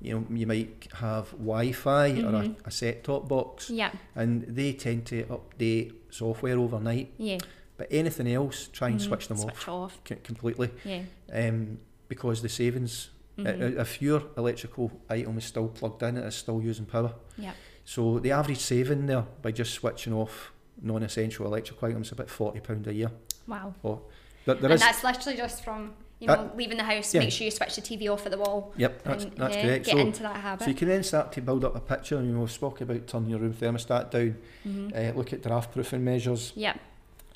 You 0.00 0.14
know, 0.14 0.26
you 0.36 0.46
might 0.46 0.88
have 0.94 1.30
Wi-Fi 1.32 2.08
or 2.22 2.28
a, 2.28 2.42
Mhm. 2.42 2.54
a 2.66 2.70
set-top 2.70 3.28
box, 3.28 3.70
yeah, 3.70 3.90
and 4.14 4.42
they 4.42 4.74
tend 4.74 5.06
to 5.06 5.24
update 5.24 5.92
software 6.10 6.58
overnight. 6.58 7.12
yeah. 7.18 7.38
But 7.78 7.88
anything 7.90 8.26
else, 8.28 8.68
try 8.72 8.88
and 8.88 8.98
Mhm. 9.00 9.04
switch 9.04 9.28
them 9.28 9.36
Switch 9.36 9.54
off 9.54 9.68
off. 9.68 10.00
c- 10.08 10.14
completely, 10.22 10.70
Yeah. 10.84 11.02
um, 11.32 11.78
because 12.08 12.42
the 12.42 12.48
savings. 12.48 13.10
if 13.38 14.00
your 14.00 14.22
electrical 14.38 14.90
item 15.10 15.36
is 15.36 15.44
still 15.44 15.68
plugged 15.68 16.02
in, 16.02 16.16
it 16.16 16.24
is 16.24 16.34
still 16.34 16.62
using 16.62 16.86
power. 16.86 17.12
Yeah. 17.36 17.52
So 17.84 18.18
the 18.18 18.30
average 18.30 18.56
saving 18.60 19.04
there 19.06 19.26
by 19.42 19.50
just 19.52 19.74
switching 19.74 20.14
off 20.14 20.52
non-essential 20.82 21.46
electrical 21.46 21.88
items 21.88 22.12
about 22.12 22.28
forty 22.30 22.60
pound 22.60 22.86
a 22.86 22.94
year. 22.94 23.10
Wow. 23.46 23.74
There, 23.82 24.54
there 24.54 24.64
and 24.64 24.72
is- 24.74 24.80
that's 24.80 25.02
literally 25.04 25.36
just 25.36 25.64
from 25.64 25.94
you 26.18 26.26
know 26.28 26.34
Uh, 26.34 26.48
leaving 26.56 26.76
the 26.78 26.84
house. 26.84 27.12
yeah. 27.14 27.20
Make 27.20 27.32
sure 27.32 27.44
you 27.44 27.50
switch 27.50 27.76
the 27.76 27.82
TV 27.82 28.08
off 28.12 28.24
at 28.26 28.32
the 28.32 28.38
wall. 28.38 28.72
Yep, 28.76 29.02
that's, 29.02 29.24
and, 29.24 29.32
that's 29.36 29.54
yeah, 29.56 29.62
correct. 29.62 29.84
Get 29.86 29.92
So, 29.92 29.98
into 29.98 30.22
that 30.22 30.36
habit. 30.36 30.64
so 30.64 30.70
you 30.70 30.76
can 30.76 30.88
then 30.88 31.02
start 31.02 31.32
to 31.32 31.40
build 31.42 31.64
up 31.64 31.74
a 31.76 31.80
picture. 31.80 32.16
You 32.22 32.32
know, 32.32 32.40
we've 32.40 32.50
spoken 32.50 32.88
about 32.90 33.06
turning 33.06 33.30
your 33.30 33.38
room 33.40 33.52
thermostat 33.54 34.10
down, 34.10 34.36
Mhm. 34.66 34.94
uh, 35.12 35.16
look 35.16 35.32
at 35.32 35.42
draft 35.42 35.72
proofing 35.72 36.04
measures, 36.04 36.52
yeah. 36.56 36.74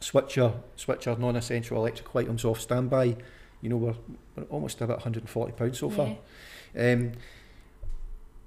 switch 0.01 0.37
your 0.37 0.55
switch 0.77 1.05
your 1.07 1.17
non-essential 1.19 1.77
electrical 1.77 2.21
items 2.21 2.45
off 2.45 2.61
standby. 2.61 3.17
You 3.61 3.69
know, 3.69 3.77
we're, 3.77 3.95
we're 4.37 4.45
almost 4.45 4.81
about 4.81 4.97
140 4.99 5.53
pounds 5.53 5.79
so 5.79 5.91
far. 5.91 6.17
Um, 6.79 7.13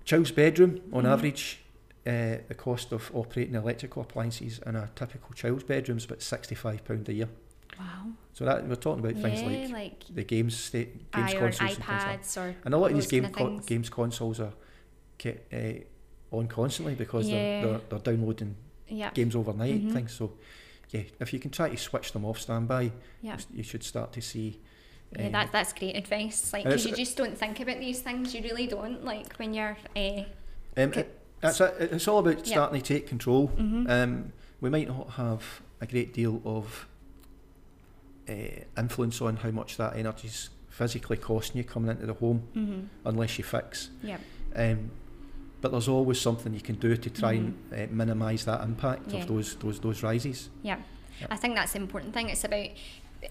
child's 0.06 0.32
bedroom, 0.32 0.82
on 0.92 1.04
Mhm. 1.04 1.10
average, 1.12 1.60
uh, 2.06 2.38
the 2.48 2.56
cost 2.56 2.92
of 2.92 3.10
operating 3.14 3.56
electrical 3.56 4.02
appliances 4.02 4.60
in 4.66 4.76
a 4.76 4.90
typical 4.96 5.34
child's 5.34 5.64
bedroom 5.64 5.98
is 5.98 6.06
about 6.06 6.22
65 6.22 6.84
pound 6.86 7.08
a 7.10 7.14
year. 7.14 7.30
Wow. 7.80 8.08
So 8.34 8.46
that 8.46 8.68
we're 8.68 8.76
talking 8.76 9.04
about 9.06 9.22
things 9.22 9.42
yeah, 9.42 9.48
like 9.48 9.72
like 9.72 10.04
the 10.14 10.24
games 10.24 10.58
state, 10.58 11.12
games 11.12 11.34
I 11.34 11.38
consoles 11.38 11.60
and 11.60 11.70
things 11.70 11.80
like 11.80 11.88
that. 11.88 12.22
iPads 12.22 12.38
or 12.42 12.56
And 12.66 12.74
a 12.74 12.78
lot 12.78 12.92
of 12.92 12.96
these 12.98 13.08
game 13.08 13.30
co- 13.32 13.58
games 13.60 13.90
consoles 13.90 14.40
are 14.40 14.54
ke- 15.18 15.42
uh, 15.54 16.36
on 16.36 16.48
constantly 16.48 16.96
because 16.96 17.28
Yeah. 17.30 17.62
they're, 17.62 17.70
they're, 17.72 17.82
they're 17.90 18.14
downloading 18.16 18.56
yeah. 18.88 19.12
games 19.12 19.36
overnight 19.36 19.86
Mhm. 19.88 19.94
things. 19.94 20.12
So, 20.14 20.34
yeah, 20.92 21.04
if 21.20 21.32
you 21.34 21.40
can 21.40 21.52
try 21.52 21.70
to 21.70 21.78
switch 21.78 22.12
them 22.12 22.26
off 22.26 22.40
standby, 22.40 22.92
Yeah. 23.22 23.38
you 23.54 23.64
should 23.64 23.84
start 23.84 24.12
to 24.14 24.22
see. 24.22 24.60
Yeah, 25.18 25.28
um, 25.28 25.32
that, 25.32 25.52
that's 25.52 25.74
great 25.74 25.96
advice. 25.96 26.52
Like, 26.54 26.64
because 26.66 26.86
you 26.86 26.96
just 26.96 27.16
don't 27.18 27.38
think 27.38 27.60
about 27.60 27.80
these 27.80 28.02
things. 28.02 28.34
You 28.36 28.42
really 28.44 28.68
don't. 28.68 29.04
Like 29.06 29.34
when 29.38 29.54
you're. 29.54 29.78
Uh, 29.96 30.24
um, 30.76 30.94
c- 30.94 31.00
it- 31.02 31.20
that's 31.44 31.62
it. 31.62 31.92
It's 31.94 32.08
all 32.08 32.20
about 32.20 32.46
Yeah. 32.48 32.54
starting 32.54 32.82
to 32.82 32.88
take 32.94 33.08
control. 33.08 33.50
mhm. 33.50 33.90
Um, 33.90 34.34
we 34.62 34.70
might 34.70 34.88
not 34.88 35.12
have 35.12 35.62
a 35.82 35.86
great 35.86 36.14
deal 36.14 36.42
of 36.46 36.88
uh, 38.30 38.34
influence 38.78 39.22
on 39.22 39.36
how 39.38 39.52
much 39.52 39.78
that 39.78 39.96
energy 39.98 40.28
is 40.28 40.50
physically 40.70 41.18
costing 41.18 41.58
you 41.58 41.64
coming 41.64 41.92
into 41.92 42.06
the 42.06 42.14
home, 42.14 42.48
Mhm. 42.56 42.88
unless 43.06 43.38
you 43.38 43.44
fix. 43.44 43.90
Yeah. 44.02 44.18
Um, 44.56 44.92
but 45.62 45.72
there's 45.72 45.88
always 45.88 46.20
something 46.20 46.54
you 46.54 46.62
can 46.62 46.76
do 46.76 46.96
to 46.96 47.10
try 47.10 47.34
and 47.34 47.54
uh, 47.74 47.88
minimise 47.92 48.46
that 48.46 48.62
impact 48.64 49.04
Mm-hmm. 49.08 49.16
Yeah. 49.16 49.22
of 49.24 49.28
those 49.28 49.56
those 49.58 49.80
those 49.80 50.04
rises. 50.04 50.50
Yeah. 50.62 50.80
Yeah. 51.20 51.28
I 51.30 51.36
think 51.38 51.56
that's 51.56 51.74
the 51.74 51.80
important 51.80 52.14
thing. 52.14 52.30
It's 52.30 52.44
about 52.44 52.70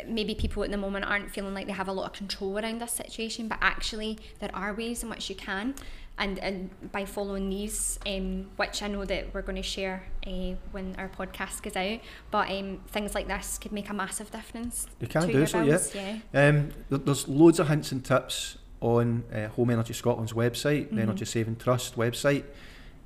maybe 0.06 0.34
people 0.34 0.62
at 0.64 0.70
the 0.70 0.76
moment 0.78 1.04
aren't 1.04 1.30
feeling 1.30 1.52
like 1.52 1.66
they 1.66 1.72
have 1.74 1.88
a 1.88 1.92
lot 1.92 2.06
of 2.06 2.12
control 2.14 2.58
around 2.58 2.80
this 2.80 2.92
situation, 2.92 3.48
but 3.48 3.58
actually 3.60 4.18
there 4.38 4.54
are 4.54 4.72
ways 4.74 5.02
in 5.02 5.10
which 5.10 5.28
you 5.28 5.36
can. 5.36 5.74
And, 6.18 6.38
and 6.38 6.70
by 6.92 7.04
following 7.06 7.48
these, 7.48 7.98
um, 8.06 8.46
which 8.56 8.82
I 8.82 8.86
know 8.88 9.04
that 9.04 9.32
we're 9.34 9.42
going 9.42 9.56
to 9.56 9.62
share 9.62 10.04
uh, 10.26 10.54
when 10.70 10.94
our 10.98 11.08
podcast 11.08 11.62
goes 11.62 11.74
out, 11.74 12.00
but 12.30 12.50
um, 12.50 12.80
things 12.88 13.14
like 13.14 13.26
this 13.28 13.58
could 13.58 13.72
make 13.72 13.88
a 13.88 13.94
massive 13.94 14.30
difference. 14.30 14.86
You 15.00 15.08
can 15.08 15.26
do 15.28 15.46
so, 15.46 15.58
yeah. 15.62 15.64
bills, 15.70 15.94
yeah. 15.94 16.18
Um, 16.34 16.70
there- 16.90 16.98
there's 16.98 17.26
loads 17.28 17.58
of 17.58 17.68
hints 17.68 17.92
and 17.92 18.04
tips 18.04 18.58
on 18.80 19.24
uh, 19.34 19.48
Home 19.48 19.70
Energy 19.70 19.94
Scotland's 19.94 20.32
website, 20.34 20.90
the 20.90 20.96
Mhm. 20.96 21.02
Energy 21.02 21.24
Saving 21.24 21.56
Trust 21.56 21.96
website. 21.96 22.44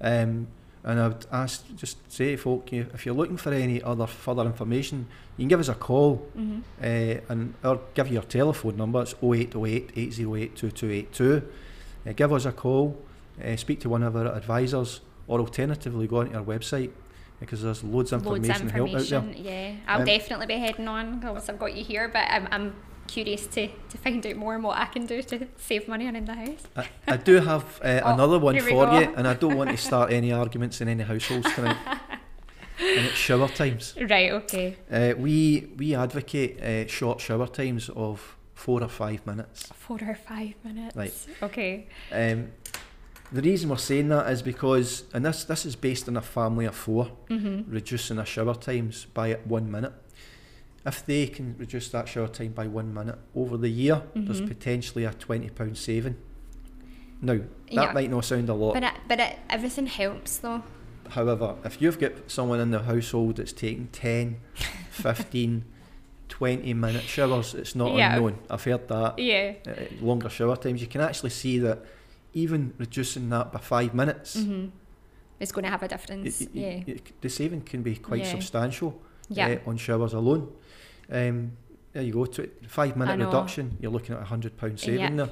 Um, 0.00 0.48
and 0.84 1.00
I 1.00 1.08
would 1.08 1.26
ask, 1.32 1.64
just 1.76 1.98
say 2.12 2.32
to 2.32 2.36
folk, 2.36 2.70
you, 2.72 2.86
if 2.92 3.06
you're 3.06 3.14
looking 3.14 3.36
for 3.36 3.52
any 3.52 3.82
other 3.82 4.06
further 4.06 4.42
information, 4.42 5.06
you 5.36 5.42
can 5.44 5.48
give 5.48 5.60
us 5.60 5.68
a 5.68 5.74
call 5.74 6.26
Mm-hmm. 6.36 6.60
uh, 6.82 7.32
and 7.32 7.54
or 7.64 7.80
give 7.94 8.08
you 8.08 8.14
your 8.14 8.22
telephone 8.24 8.76
number. 8.76 9.02
It's 9.02 9.14
0808 9.22 9.90
808 9.96 10.56
2282. 10.56 11.42
Uh, 12.06 12.12
give 12.12 12.32
us 12.32 12.44
a 12.44 12.52
call, 12.52 12.96
uh, 13.44 13.56
speak 13.56 13.80
to 13.80 13.88
one 13.88 14.02
of 14.02 14.14
our 14.16 14.26
advisors, 14.34 15.00
or 15.26 15.40
alternatively 15.40 16.06
go 16.06 16.18
onto 16.18 16.36
our 16.36 16.44
website 16.44 16.90
because 17.40 17.62
there's 17.62 17.82
loads 17.84 18.12
of 18.12 18.24
Loads 18.24 18.48
information, 18.48 18.68
of 18.68 18.74
and 18.74 18.90
help 18.90 19.00
out 19.00 19.34
there. 19.34 19.34
yeah. 19.36 19.74
I'll 19.86 20.00
Um, 20.00 20.06
definitely 20.06 20.46
be 20.46 20.54
heading 20.58 20.88
on 20.88 21.18
because 21.20 21.48
I've 21.48 21.58
got 21.58 21.74
you 21.76 21.84
here, 21.84 22.08
but 22.08 22.24
I'm, 22.30 22.48
I'm 22.50 22.74
curious 23.08 23.46
to, 23.48 23.68
to 23.68 23.98
find 23.98 24.24
out 24.26 24.36
more 24.36 24.54
and 24.54 24.64
what 24.64 24.78
I 24.78 24.86
can 24.86 25.04
do 25.04 25.20
to 25.22 25.46
save 25.56 25.86
money 25.86 26.06
on 26.08 26.16
in 26.16 26.24
the 26.24 26.34
house. 26.34 26.62
I, 26.76 26.88
I 27.06 27.16
do 27.18 27.34
have 27.40 27.80
uh, 27.84 28.00
Oh, 28.04 28.14
another 28.14 28.38
one 28.38 28.58
for 28.60 28.70
go. 28.86 28.98
you, 29.00 29.12
and 29.16 29.28
I 29.28 29.34
don't 29.34 29.56
want 29.56 29.70
to 29.70 29.76
start 29.76 30.12
any 30.12 30.32
arguments 30.32 30.80
in 30.80 30.88
any 30.88 31.02
households 31.02 31.52
tonight. 31.54 31.76
and 32.78 33.06
it's 33.06 33.14
shower 33.14 33.48
times. 33.48 33.94
Right, 34.00 34.30
okay. 34.32 34.76
Uh, 34.90 35.14
we 35.18 35.72
we 35.76 35.94
advocate 35.94 36.62
uh, 36.62 36.86
short 36.86 37.20
shower 37.20 37.46
times 37.48 37.90
of 37.90 38.35
four 38.56 38.82
or 38.82 38.88
five 38.88 39.24
minutes. 39.24 39.68
Four 39.74 39.98
or 40.02 40.14
five 40.16 40.54
minutes. 40.64 40.96
Right. 40.96 41.14
Okay. 41.42 41.86
Um, 42.10 42.48
the 43.32 43.42
reason 43.42 43.70
we're 43.70 43.76
saying 43.76 44.08
that 44.08 44.28
is 44.30 44.42
because, 44.42 45.04
and 45.14 45.24
this 45.24 45.44
this 45.44 45.64
is 45.66 45.76
based 45.76 46.08
on 46.08 46.16
a 46.16 46.22
family 46.22 46.64
of 46.66 46.74
four, 46.74 47.12
Mm-hmm. 47.30 47.70
reducing 47.70 48.16
their 48.16 48.26
shower 48.26 48.54
times 48.54 49.04
by 49.14 49.34
one 49.44 49.70
minute. 49.70 49.92
If 50.84 51.04
they 51.06 51.26
can 51.26 51.56
reduce 51.58 51.88
that 51.90 52.08
shower 52.08 52.28
time 52.28 52.52
by 52.52 52.66
one 52.68 52.92
minute 52.94 53.18
over 53.34 53.56
the 53.56 53.68
year, 53.68 54.02
there's 54.14 54.40
Mhm. 54.40 54.48
potentially 54.48 55.04
a 55.04 55.12
twenty 55.12 55.50
pound 55.50 55.76
saving. 55.78 56.16
Now 57.20 57.34
that 57.34 57.44
Yeah. 57.70 57.92
might 57.92 58.10
not 58.10 58.24
sound 58.24 58.48
a 58.48 58.54
lot. 58.54 58.74
But 58.74 58.82
it, 58.84 58.94
but 59.08 59.20
it, 59.20 59.38
everything 59.50 59.86
helps 59.86 60.38
though. 60.38 60.62
However, 61.10 61.56
if 61.64 61.80
you've 61.82 61.98
got 62.00 62.12
someone 62.30 62.60
in 62.60 62.70
the 62.72 62.82
household 62.82 63.36
that's 63.36 63.52
taking 63.52 63.88
10, 63.92 64.36
15, 64.90 65.64
20 66.28 66.74
minute 66.74 67.02
showers, 67.04 67.54
it's 67.54 67.74
not 67.74 67.94
Yeah. 67.96 68.16
unknown. 68.16 68.38
I've 68.50 68.64
heard 68.64 68.88
that. 68.88 69.18
Yeah. 69.18 69.54
Uh, 69.66 69.72
longer 70.04 70.28
shower 70.28 70.56
times, 70.56 70.80
you 70.80 70.86
can 70.88 71.00
actually 71.00 71.30
see 71.30 71.58
that 71.60 71.78
even 72.34 72.72
reducing 72.78 73.28
that 73.30 73.52
by 73.52 73.60
five 73.60 73.94
minutes, 73.94 74.36
Mm-hmm. 74.36 74.66
It's 75.38 75.52
going 75.52 75.64
to 75.64 75.70
have 75.70 75.82
a 75.82 75.88
difference. 75.88 76.40
y- 76.40 76.46
yeah. 76.54 76.80
y- 76.88 76.96
the 77.20 77.28
saving 77.28 77.60
can 77.60 77.82
be 77.82 77.96
quite 77.96 78.20
Yeah. 78.22 78.30
substantial 78.30 78.98
Yeah. 79.28 79.58
uh, 79.66 79.68
on 79.70 79.76
showers 79.76 80.14
alone. 80.14 80.48
Um, 81.12 81.52
there 81.92 82.02
you 82.02 82.12
go, 82.14 82.24
to 82.26 82.48
five 82.68 82.96
minute 82.96 83.18
reduction, 83.24 83.76
you're 83.80 83.92
looking 83.92 84.14
at 84.16 84.22
a 84.22 84.24
hundred 84.24 84.56
pound 84.56 84.80
saving 84.80 85.16
there. 85.16 85.28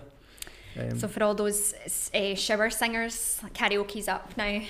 Um, 0.79 0.99
so 0.99 1.09
for 1.09 1.23
all 1.23 1.35
those 1.35 1.73
uh, 2.15 2.35
shower 2.35 2.69
singers, 2.69 3.41
karaoke's 3.55 4.09
up 4.09 4.37
now. 4.37 4.61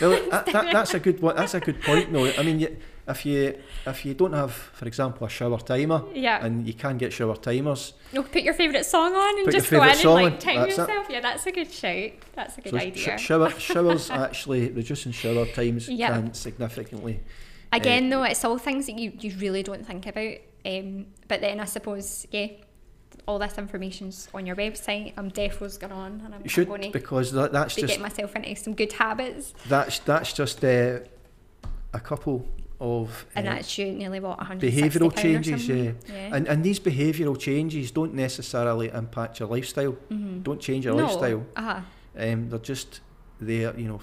Well, 0.00 0.28
that, 0.30 0.46
that, 0.52 0.72
that's 0.72 0.94
a 0.94 0.98
good 1.00 1.20
one. 1.20 1.36
That's 1.36 1.54
a 1.54 1.60
good 1.60 1.80
point. 1.82 2.10
No, 2.10 2.26
I 2.26 2.42
mean, 2.42 2.60
you, 2.60 2.76
if 3.10 3.26
you 3.26 3.58
if 3.86 4.04
you 4.04 4.14
don't 4.14 4.32
have, 4.32 4.52
for 4.52 4.86
example, 4.86 5.26
a 5.26 5.30
shower 5.30 5.58
timer, 5.58 6.02
yeah. 6.14 6.44
and 6.44 6.66
you 6.66 6.74
can 6.74 6.96
get 6.98 7.12
shower 7.12 7.36
timers, 7.36 7.94
No, 8.12 8.22
put 8.22 8.42
your 8.42 8.54
favourite 8.54 8.84
song 8.86 9.14
on 9.14 9.38
and 9.40 9.50
just 9.50 9.70
go 9.70 9.82
in 9.82 9.88
and 9.90 10.04
like 10.04 10.40
time 10.40 10.56
that's 10.60 10.74
it. 10.74 10.78
yourself. 10.78 11.06
Yeah, 11.10 11.20
that's 11.20 11.46
a 11.46 11.52
good 11.52 11.70
shout. 11.72 12.10
That's 12.34 12.58
a 12.58 12.60
good 12.60 12.70
so 12.72 12.78
sh- 12.78 12.82
idea. 12.82 13.18
shower 13.18 13.50
showers 13.58 14.10
actually 14.10 14.70
reducing 14.70 15.12
shower 15.12 15.46
times 15.46 15.88
Yeah. 15.88 16.12
can 16.12 16.34
significantly. 16.34 17.20
Again, 17.72 18.10
though, 18.10 18.24
it's 18.24 18.44
all 18.44 18.58
things 18.58 18.86
that 18.86 18.98
you, 18.98 19.12
you 19.20 19.36
really 19.38 19.62
don't 19.62 19.86
think 19.86 20.06
about. 20.06 20.34
Um, 20.66 21.06
but 21.28 21.40
then 21.40 21.60
I 21.60 21.64
suppose, 21.66 22.26
yeah, 22.32 22.48
all 23.28 23.38
this 23.38 23.56
information's 23.58 24.28
on 24.34 24.44
your 24.44 24.56
website. 24.56 25.12
I'm 25.16 25.28
definitely 25.28 25.78
going 25.78 25.92
on 25.92 26.22
and 26.24 26.34
I'm, 26.34 26.42
You 26.42 26.48
should 26.48 26.68
going 26.68 26.82
to 26.82 26.90
because 26.90 27.30
that, 27.32 27.52
that's 27.52 27.74
be 27.76 27.82
just 27.82 27.90
getting 27.92 28.02
myself 28.02 28.34
into 28.34 28.56
some 28.56 28.74
good 28.74 28.92
habits. 28.92 29.54
that's 29.68 30.00
that's 30.00 30.32
just 30.32 30.64
uh, 30.64 30.98
a 31.92 32.00
couple 32.00 32.44
of 32.80 33.26
And 33.36 33.46
uh, 33.46 33.52
that's 33.54 33.76
you 33.78 33.92
nearly 33.92 34.20
what, 34.20 34.38
160 34.38 34.98
behavioural 34.98 35.14
changes, 35.16 35.66
something? 35.66 35.98
Yeah. 36.08 36.34
and 36.36 36.48
and 36.48 36.64
these 36.64 36.80
behavioural 36.80 37.38
changes 37.38 37.90
don't 37.90 38.14
necessarily 38.14 38.88
impact 38.88 39.38
your 39.40 39.48
lifestyle. 39.48 39.96
Mhm. 40.10 40.42
Don't 40.42 40.60
change 40.60 40.84
your 40.86 40.94
no. 40.96 41.04
lifestyle. 41.04 41.44
Uh-huh. 41.56 41.80
Um, 42.18 42.48
they're 42.50 42.58
just 42.58 43.00
there. 43.40 43.78
You 43.78 43.88
know, 43.88 44.00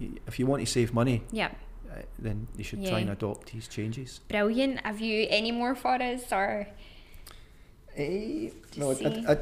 if, 0.00 0.10
if 0.28 0.38
you 0.38 0.46
want 0.46 0.60
to 0.64 0.66
save 0.66 0.94
money, 0.94 1.22
Yeah. 1.32 1.50
uh, 1.90 2.02
then 2.18 2.46
you 2.56 2.64
should 2.64 2.84
try 2.86 3.00
and 3.00 3.10
adopt 3.10 3.52
these 3.52 3.66
changes. 3.68 4.20
Brilliant. 4.28 4.80
Have 4.86 5.00
you 5.00 5.26
any 5.28 5.50
more 5.52 5.74
for 5.74 5.94
us 6.00 6.32
or 6.32 6.68
Eh, 7.96 8.50
no. 8.76 8.92
I, 8.92 9.32
I, 9.32 9.38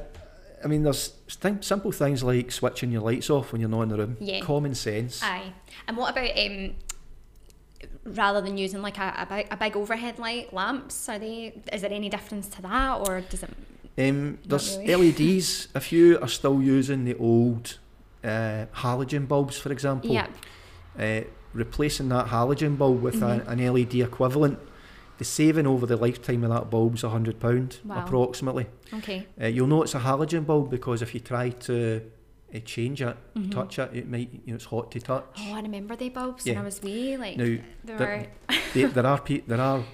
I 0.64 0.66
mean, 0.66 0.82
there's 0.82 1.12
sim- 1.28 1.62
simple 1.62 1.92
things 1.92 2.22
like 2.22 2.50
switching 2.50 2.90
your 2.90 3.02
lights 3.02 3.28
off 3.28 3.52
when 3.52 3.60
you're 3.60 3.70
not 3.70 3.82
in 3.82 3.88
the 3.90 3.96
room. 3.98 4.16
Yeah. 4.18 4.40
Common 4.40 4.74
sense. 4.74 5.22
Aye. 5.22 5.52
And 5.86 5.96
what 5.96 6.12
about 6.12 6.30
um 6.38 6.74
rather 8.06 8.40
than 8.40 8.56
using 8.56 8.82
like 8.82 8.98
a, 8.98 9.14
a 9.18 9.26
big 9.26 9.46
a 9.50 9.56
big 9.56 9.76
overhead 9.76 10.18
light 10.18 10.52
lamps, 10.52 11.08
are 11.08 11.18
they 11.18 11.52
is 11.72 11.80
there 11.82 11.92
any 11.92 12.08
difference 12.08 12.48
to 12.48 12.62
that 12.62 13.00
or 13.00 13.20
does 13.20 13.42
it 13.42 13.50
Um, 13.98 14.38
there's 14.46 14.76
really. 14.78 15.12
LEDs. 15.12 15.68
If 15.74 15.90
you 15.92 16.18
are 16.20 16.28
still 16.28 16.60
using 16.62 17.04
the 17.04 17.16
old 17.16 17.78
uh, 18.22 18.66
halogen 18.74 19.26
bulbs, 19.26 19.56
for 19.58 19.72
example, 19.72 20.10
Yeah. 20.10 20.26
uh, 20.98 21.22
replacing 21.54 22.08
that 22.10 22.26
halogen 22.26 22.76
bulb 22.76 23.02
with 23.02 23.20
Mhm. 23.20 23.46
a, 23.46 23.50
an 23.50 23.60
LED 23.60 24.02
equivalent, 24.02 24.58
the 25.18 25.24
saving 25.24 25.66
over 25.66 25.86
the 25.86 25.96
lifetime 25.96 26.44
of 26.44 26.50
that 26.50 26.68
bulb 26.70 26.94
is 26.96 27.02
£100 27.04 27.80
Wow. 27.84 28.04
approximately. 28.04 28.66
Okay. 28.92 29.26
Uh, 29.40 29.46
you'll 29.46 29.66
know 29.66 29.82
it's 29.82 29.94
a 29.94 30.00
halogen 30.00 30.44
bulb 30.44 30.70
because 30.70 31.00
if 31.00 31.14
you 31.14 31.20
try 31.20 31.48
to 31.50 32.02
uh, 32.54 32.58
change 32.60 33.02
it, 33.02 33.16
Mhm. 33.34 33.50
touch 33.50 33.78
it, 33.78 33.90
it 33.94 34.08
might, 34.08 34.30
you 34.32 34.52
know, 34.52 34.54
it's 34.56 34.64
hot 34.66 34.90
to 34.92 35.00
touch. 35.00 35.24
Oh, 35.38 35.52
I 35.54 35.60
remember 35.60 35.96
they 35.96 36.08
bulbs 36.08 36.44
when 36.44 36.54
Yeah. 36.54 36.60
I 36.60 36.64
was 36.64 36.82
wee. 36.82 37.16
Like 37.16 37.36
Now, 37.36 37.56
there- 37.84 38.30
were. 38.48 38.56
they, 38.74 38.84
there 38.84 39.06
are 39.06 39.20
pe- 39.20 39.40
there 39.46 39.60
are 39.60 39.84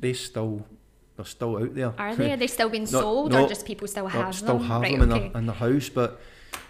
they 0.00 0.12
still 0.14 0.66
they're 1.16 1.26
still 1.26 1.56
out 1.58 1.74
there. 1.74 1.92
Are 1.98 2.16
they? 2.16 2.32
Are 2.32 2.36
they 2.36 2.46
still 2.46 2.70
being 2.70 2.84
No, 2.84 3.00
sold, 3.00 3.32
no, 3.32 3.44
or 3.44 3.48
just 3.48 3.66
people 3.66 3.86
still 3.86 4.06
have 4.06 4.34
still 4.34 4.58
them? 4.58 4.66
have 4.68 4.82
right, 4.82 4.92
them 4.98 5.02
in, 5.02 5.12
okay. 5.12 5.28
their, 5.28 5.38
in 5.40 5.46
their 5.46 5.54
house, 5.56 5.88
but 5.90 6.18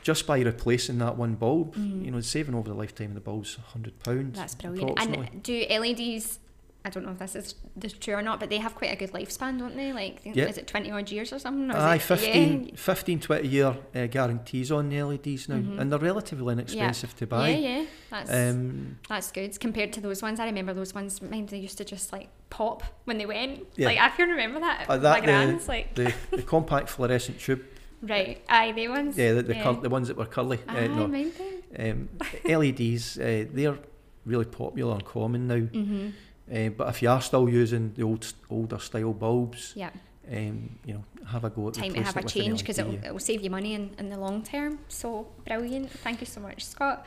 just 0.02 0.26
by 0.26 0.40
replacing 0.40 0.98
that 0.98 1.16
one 1.16 1.34
bulb, 1.36 1.76
Mhm. 1.76 2.04
you 2.04 2.10
know, 2.10 2.20
saving 2.20 2.54
over 2.54 2.68
the 2.68 2.74
lifetime 2.74 3.08
of 3.10 3.14
the 3.14 3.20
bulb's 3.20 3.54
hundred 3.72 3.98
pounds. 4.00 4.36
That's 4.36 4.54
brilliant. 4.56 4.98
And 5.00 5.42
do 5.42 5.64
LEDs? 5.70 6.40
I 6.82 6.88
don't 6.88 7.04
know 7.04 7.12
if 7.12 7.18
this 7.18 7.34
is 7.36 7.54
this 7.76 7.92
true 7.92 8.14
or 8.14 8.22
not, 8.22 8.40
but 8.40 8.48
they 8.48 8.56
have 8.56 8.74
quite 8.74 8.90
a 8.90 8.96
good 8.96 9.12
lifespan, 9.12 9.58
don't 9.58 9.76
they? 9.76 9.92
Like, 9.92 10.20
Yeah. 10.24 10.46
is 10.46 10.56
it 10.56 10.66
twenty 10.66 10.90
odd 10.90 11.10
years 11.10 11.30
or 11.30 11.38
something? 11.38 11.70
Or 11.70 11.76
Aye, 11.76 11.96
it, 11.96 12.02
15, 12.02 12.64
Yeah. 12.64 12.74
15, 12.74 13.20
20 13.20 13.48
year 13.48 13.76
uh, 13.94 14.06
guarantees 14.06 14.72
on 14.72 14.88
the 14.88 15.02
LEDs 15.02 15.48
now, 15.48 15.56
Mhm. 15.56 15.78
and 15.78 15.92
they're 15.92 15.98
relatively 15.98 16.52
inexpensive 16.54 17.14
to 17.16 17.26
buy. 17.26 17.50
Yeah, 17.50 17.58
yeah, 17.80 17.84
that's 18.10 18.30
Um, 18.32 18.98
that's 19.08 19.30
good 19.30 19.60
compared 19.60 19.92
to 19.92 20.00
those 20.00 20.22
ones. 20.22 20.40
I 20.40 20.46
remember 20.46 20.72
those 20.72 20.94
ones. 20.94 21.20
Mine 21.20 21.46
they 21.46 21.58
used 21.58 21.76
to 21.78 21.84
just 21.84 22.12
like 22.12 22.28
pop 22.48 22.82
when 23.04 23.18
they 23.18 23.26
went. 23.26 23.60
Yeah. 23.76 23.88
Like 23.88 23.98
I 23.98 24.08
can 24.16 24.30
remember 24.30 24.60
that. 24.60 24.86
Uh, 24.88 24.96
that, 24.96 25.24
the- 25.26 25.68
like 25.68 25.94
the, 25.94 26.14
the 26.30 26.42
compact 26.54 26.88
fluorescent 26.88 27.38
tube, 27.40 27.62
right. 28.00 28.40
Aye, 28.48 28.72
they 28.72 28.88
ones. 28.88 29.18
yeah, 29.18 29.34
the, 29.34 29.42
the, 29.42 29.54
yeah. 29.54 29.62
cur- 29.64 29.80
the 29.82 29.90
ones 29.90 30.08
that 30.08 30.16
were 30.16 30.24
curly. 30.24 30.58
Aye, 30.66 30.86
uh, 30.86 30.88
no, 30.88 31.06
mind 31.06 31.32
them. 31.76 32.08
um, 32.48 32.58
LEDs, 32.58 33.18
uh, 33.18 33.44
they're 33.52 33.78
really 34.24 34.46
popular 34.46 34.94
and 34.94 35.04
common 35.04 35.46
now. 35.46 35.56
Mhm. 35.56 36.12
Uh, 36.52 36.68
but 36.70 36.88
if 36.88 37.02
you 37.02 37.08
are 37.08 37.20
still 37.22 37.48
using 37.48 37.92
the 37.94 38.02
old 38.02 38.32
older 38.50 38.78
style 38.78 39.12
bulbs, 39.12 39.72
Yeah. 39.76 39.90
um, 40.30 40.78
you 40.84 40.94
know, 40.94 41.04
have 41.26 41.44
a 41.44 41.50
go 41.50 41.68
at 41.68 41.74
Time 41.74 41.94
to 41.94 42.02
have 42.02 42.16
a 42.16 42.22
change 42.24 42.60
because 42.60 42.78
it'll, 42.78 42.94
it'll 43.04 43.18
save 43.20 43.42
you 43.42 43.50
money 43.50 43.74
in, 43.74 43.90
in 43.98 44.10
the 44.10 44.18
long 44.18 44.42
term. 44.42 44.78
So 44.88 45.26
brilliant. 45.46 45.90
Thank 45.90 46.20
you 46.20 46.26
so 46.26 46.40
much, 46.40 46.64
Scott. 46.64 47.06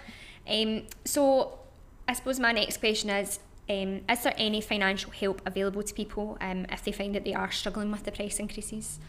Um, 0.49 0.83
so 1.05 1.59
I 2.07 2.13
suppose 2.13 2.39
my 2.39 2.51
next 2.51 2.77
question 2.79 3.09
is. 3.09 3.39
Um, 3.69 4.01
is 4.09 4.23
there 4.23 4.33
any 4.37 4.59
financial 4.59 5.09
help 5.11 5.41
available 5.45 5.81
to 5.83 5.93
people 5.93 6.37
um, 6.41 6.65
if 6.69 6.83
they 6.83 6.91
find 6.91 7.15
that 7.15 7.23
they 7.23 7.33
are 7.33 7.49
struggling 7.49 7.91
with 7.91 8.03
the 8.03 8.11
price 8.11 8.37
increases? 8.37 8.99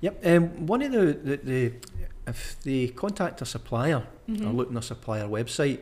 Yep. 0.00 0.24
Um, 0.24 0.66
one 0.68 0.80
of 0.82 0.92
the, 0.92 1.12
the, 1.12 1.36
the 1.38 1.72
if 2.28 2.56
they 2.62 2.86
contact 2.88 3.42
a 3.42 3.44
supplier 3.44 3.96
or 4.28 4.32
Mhm. 4.34 4.54
look 4.54 4.68
on 4.70 4.76
a 4.76 4.82
supplier 4.82 5.26
website, 5.26 5.80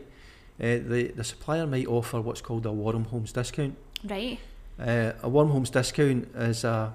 uh, 0.61 0.79
the 0.89 1.13
the 1.17 1.25
supplier 1.25 1.67
might 1.67 1.87
offer 1.87 2.21
what's 2.21 2.41
called 2.41 2.67
a 2.67 2.73
Warm 2.73 3.05
Homes 3.05 3.33
discount. 3.33 3.77
Right. 4.05 4.39
Uh, 4.79 5.13
a 5.23 5.29
Warm 5.29 5.51
Homes 5.51 5.71
discount 5.71 6.29
is 6.37 6.65
a 6.65 6.93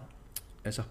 is 0.64 0.80
a, 0.80 0.86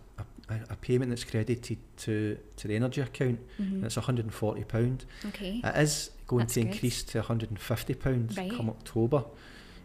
a, 0.48 0.54
a 0.70 0.76
payment 0.76 1.10
that's 1.10 1.24
credited 1.24 1.78
to 1.98 2.38
to 2.56 2.68
the 2.68 2.76
energy 2.76 3.00
account. 3.00 3.38
Mhm. 3.60 3.72
And 3.74 3.84
it's 3.84 3.96
140 3.96 4.64
pound. 4.64 5.04
Okay. 5.26 5.60
It 5.64 5.76
is 5.76 6.10
going 6.26 6.40
That's 6.40 6.54
to 6.54 6.60
good. 6.62 6.72
increase 6.72 7.02
to 7.04 7.18
150 7.18 7.94
pounds 7.94 8.37
Right. 8.37 8.50
come 8.50 8.70
October. 8.70 9.24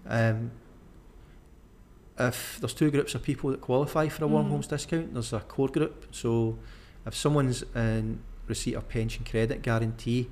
Um, 0.07 0.51
if 2.17 2.57
there's 2.59 2.73
two 2.73 2.91
groups 2.91 3.15
of 3.15 3.23
people 3.23 3.49
that 3.51 3.61
qualify 3.61 4.07
for 4.09 4.25
a 4.25 4.27
warm 4.27 4.47
Mhm. 4.47 4.49
homes 4.49 4.67
discount, 4.67 5.13
there's 5.13 5.31
a 5.33 5.39
core 5.39 5.69
group. 5.69 6.07
So 6.11 6.57
if 7.05 7.15
someone's 7.15 7.63
in 7.75 8.19
receipt 8.47 8.73
of 8.73 8.89
pension 8.89 9.23
credit 9.25 9.61
guarantee, 9.61 10.29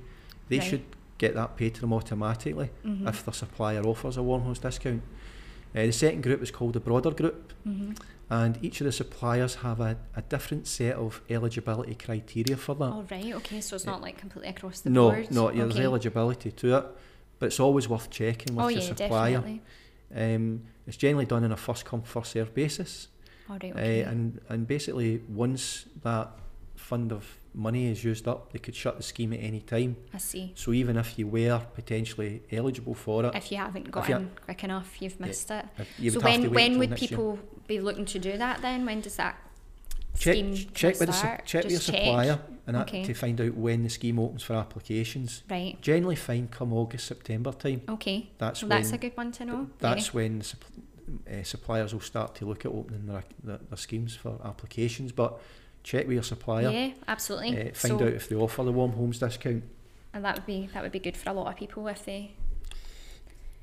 they 0.50 0.60
Right. 0.60 0.67
should 0.70 0.84
get 1.17 1.34
that 1.36 1.56
paid 1.58 1.73
to 1.75 1.82
them 1.82 1.93
automatically 1.93 2.69
Mhm. 2.86 3.08
if 3.10 3.25
their 3.25 3.34
supplier 3.34 3.82
offers 3.84 4.17
a 4.17 4.23
warm 4.23 4.43
homes 4.43 4.60
discount. 4.60 5.01
Uh, 5.75 5.86
the 5.86 5.91
second 5.91 6.21
group 6.23 6.41
is 6.41 6.51
called 6.51 6.73
the 6.73 6.80
broader 6.80 7.12
group, 7.12 7.53
Mhm. 7.67 7.97
and 8.30 8.58
each 8.63 8.82
of 8.82 8.86
the 8.86 8.91
suppliers 8.91 9.56
have 9.56 9.80
a, 9.80 9.97
a 10.15 10.21
different 10.21 10.67
set 10.67 10.95
of 10.95 11.21
eligibility 11.30 11.95
criteria 11.95 12.56
for 12.58 12.75
that. 12.75 12.91
Oh 12.93 13.06
right. 13.12 13.34
Okay. 13.36 13.62
So 13.62 13.75
it's 13.75 13.86
not 13.86 14.01
like 14.01 14.17
completely 14.17 14.49
across 14.49 14.82
the 14.82 14.89
no, 14.89 15.12
board. 15.12 15.32
no, 15.32 15.51
yeah, 15.51 15.63
there's 15.63 15.80
eligibility 15.80 16.51
to 16.51 16.77
it, 16.77 16.86
but 17.39 17.47
it's 17.47 17.60
always 17.60 17.88
worth 17.89 18.10
checking 18.10 18.56
with 18.56 18.65
Oh 18.65 18.69
your 18.69 18.82
yeah, 18.82 18.88
supplier. 18.88 19.38
definitely. 19.41 19.62
Um, 20.15 20.62
it's 20.88 20.97
generally 20.97 21.25
done 21.25 21.43
on 21.43 21.51
a 21.51 21.58
first 21.58 21.84
come 21.86 22.01
first 22.01 22.32
served 22.32 22.53
basis, 22.53 23.10
All 23.49 23.58
right. 23.62 23.75
uh, 23.75 23.77
Okay. 23.80 24.01
and 24.01 24.39
and 24.49 24.65
basically 24.67 25.21
once 25.27 25.86
that 26.03 26.32
fund 26.78 27.12
of 27.12 27.38
money 27.54 27.88
is 27.88 28.04
used 28.04 28.28
up, 28.28 28.52
they 28.54 28.60
could 28.60 28.76
shut 28.76 28.98
the 28.98 29.04
scheme 29.04 29.34
at 29.34 29.40
any 29.40 29.60
time. 29.62 29.98
I 30.13 30.20
see. 30.20 30.54
So 30.56 30.72
even 30.74 30.96
if 30.98 31.18
you 31.18 31.28
were 31.28 31.60
potentially 31.76 32.44
eligible 32.52 32.94
for 32.94 33.26
it, 33.26 33.36
If 33.36 33.52
you 33.52 33.58
haven't 33.58 33.92
got 33.92 34.10
in 34.10 34.30
quick 34.46 34.63
enough, 34.63 35.02
you've 35.02 35.18
Yeah. 35.20 35.26
missed 35.26 35.52
it. 35.52 35.66
you 35.98 36.12
so 36.12 36.20
would 36.20 36.28
have 36.30 36.42
to 36.42 36.48
when 36.50 36.54
when 36.72 36.80
would 36.80 36.90
next 36.92 37.02
year. 37.02 37.10
people 37.10 37.40
be 37.68 37.80
looking 37.80 38.06
to 38.06 38.20
do 38.20 38.38
that 38.38 38.62
then? 38.62 38.86
When 38.86 39.02
does 39.02 39.16
that 39.18 39.38
check 40.18 40.36
scheme 40.36 40.56
check 40.74 41.00
with 41.00 41.08
the, 41.10 41.13
start? 41.13 41.46
check 41.46 41.63
with 41.63 41.72
your 41.72 41.80
Just 41.80 41.92
check. 41.92 42.04
supplier 42.06 42.40
and 42.68 42.78
Okay. 42.78 43.04
to 43.04 43.13
find 43.13 43.40
out 43.42 43.56
when 43.56 43.84
the 43.84 43.90
scheme 43.90 44.20
opens 44.20 44.44
for 44.44 44.54
applications. 44.54 45.44
Right. 45.50 45.82
Generally, 45.82 46.18
fine 46.18 46.48
come 46.50 46.74
August 46.74 47.08
September 47.08 47.52
time. 47.54 47.82
Okay. 47.90 48.30
That's 48.38 48.62
Well, 48.62 48.70
when 48.70 48.82
that's 48.82 48.94
a 48.94 48.98
good 48.98 49.16
one 49.18 49.32
to 49.34 49.46
know. 49.46 49.70
That's 49.80 50.13
when 50.13 50.42
supp- 50.42 51.40
uh, 51.40 51.44
suppliers 51.44 51.94
will 51.94 52.02
start 52.02 52.36
to 52.36 52.46
look 52.46 52.66
at 52.66 52.72
opening 52.72 53.08
their, 53.08 53.24
their, 53.44 53.58
their 53.58 53.78
schemes 53.78 54.16
for 54.16 54.40
applications. 54.44 55.12
But 55.12 55.40
check 55.88 56.06
with 56.06 56.15
your 56.15 56.23
supplier. 56.23 56.69
yeah. 56.69 56.89
absolutely. 57.08 57.69
uh, 57.69 57.73
find 57.73 58.00
so, 58.00 58.06
out 58.06 58.13
if 58.13 58.28
they 58.28 58.36
offer 58.36 58.63
the 58.63 58.71
warm 58.73 58.91
homes 58.91 59.19
discount. 59.19 59.63
and 60.13 60.26
that 60.26 60.36
would 60.36 60.45
be 60.45 60.69
that 60.73 60.84
would 60.84 60.91
be 60.91 61.00
good 61.00 61.15
for 61.15 61.30
a 61.30 61.34
lot 61.34 61.47
of 61.47 61.56
people 61.56 61.88
if 61.88 62.04
they. 62.04 62.32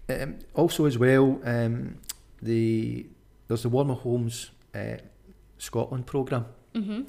Um, 0.09 0.39
also, 0.55 0.87
as 0.87 0.99
well, 0.99 1.41
um, 1.45 1.99
the 2.41 3.07
there's 3.47 3.63
the 3.63 3.69
Warmer 3.69 3.95
Homes 3.95 4.51
uh, 4.75 4.97
Scotland 5.59 6.07
programme. 6.07 6.47
Mm-hmm. 6.75 7.03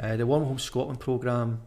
Uh, 0.00 0.16
the 0.16 0.26
Warmer 0.26 0.46
Homes 0.46 0.62
Scotland 0.62 0.98
programme 0.98 1.60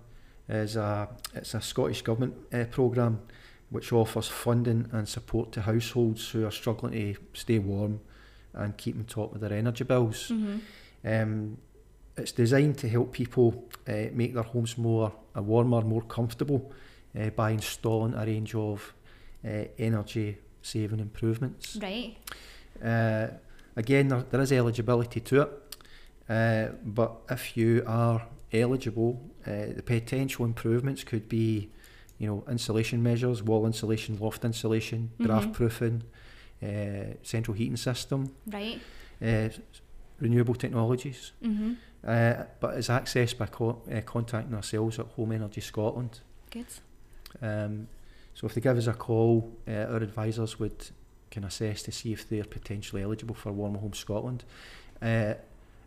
is 0.50 0.76
a 0.76 1.08
it's 1.36 1.54
a 1.54 1.62
Scottish 1.62 2.02
government 2.02 2.36
uh, 2.52 2.66
programme 2.66 3.22
which 3.70 3.92
offers 3.92 4.28
funding 4.28 4.90
and 4.92 5.08
support 5.08 5.52
to 5.52 5.62
households 5.62 6.30
who 6.30 6.46
are 6.46 6.52
struggling 6.52 6.94
to 6.94 7.20
stay 7.34 7.60
warm 7.60 8.00
and 8.54 8.78
keep 8.78 8.96
on 8.98 9.04
top 9.04 9.36
of 9.36 9.42
their 9.42 9.54
energy 9.54 9.84
bills. 9.84 10.30
Mm-hmm. 10.30 10.58
Um, 11.06 11.58
it's 12.18 12.32
designed 12.32 12.78
to 12.80 12.90
help 12.90 13.12
people 13.14 13.66
uh, 13.88 13.94
make 14.14 14.34
their 14.34 14.44
homes 14.44 14.78
more 14.78 15.12
uh, 15.36 15.42
warmer, 15.42 15.82
more 15.82 16.02
comfortable 16.04 16.72
uh, 17.20 17.30
by 17.30 17.52
installing 17.52 18.14
a 18.14 18.26
range 18.26 18.56
of 18.56 18.94
uh, 19.46 19.66
energy 19.78 20.38
saving 20.62 21.00
improvements. 21.00 21.78
Right. 21.82 22.18
Uh, 22.84 23.28
again, 23.76 24.08
there, 24.10 24.24
there 24.30 24.42
is 24.42 24.52
eligibility 24.52 25.20
to 25.22 25.42
it, 25.42 25.50
uh, 26.30 26.68
but 26.84 27.12
if 27.30 27.56
you 27.56 27.84
are 27.88 28.26
eligible, 28.52 29.22
uh, 29.46 29.68
the 29.76 29.84
potential 29.84 30.46
improvements 30.46 31.04
could 31.04 31.30
be, 31.30 31.70
you 32.18 32.28
know, 32.28 32.44
insulation 32.50 33.02
measures, 33.04 33.44
wall 33.44 33.66
insulation, 33.66 34.18
loft 34.20 34.44
insulation, 34.44 35.12
Mhm. 35.20 35.26
draft 35.26 35.54
proofing, 35.54 36.04
uh, 36.64 37.14
central 37.24 37.56
heating 37.56 37.78
system, 37.78 38.32
Right. 38.48 38.80
Renewable 40.20 40.56
technologies. 40.56 41.32
Mm-hmm. 41.44 41.74
Uh, 42.06 42.44
but 42.60 42.76
it's 42.78 42.88
accessed 42.88 43.38
by 43.38 43.46
co- 43.48 43.82
uh, 43.92 44.02
contacting 44.02 44.54
ourselves 44.56 45.00
at 45.00 45.06
Home 45.16 45.32
Energy 45.32 45.62
Scotland. 45.62 46.20
Good. 46.52 46.68
Um, 47.42 47.88
so 48.34 48.48
if 48.48 48.54
they 48.54 48.62
give 48.62 48.78
us 48.78 48.88
a 48.88 48.94
call, 48.94 49.52
uh, 49.68 49.72
our 49.72 49.98
advisors 49.98 50.60
would 50.60 50.90
can 51.30 51.44
assess 51.44 51.84
to 51.84 51.92
see 51.92 52.14
if 52.14 52.30
they're 52.30 52.46
potentially 52.46 53.02
eligible 53.04 53.36
for 53.36 53.52
Warmer 53.52 53.80
Home 53.80 53.94
Scotland. 53.94 54.46
Uh, 55.02 55.34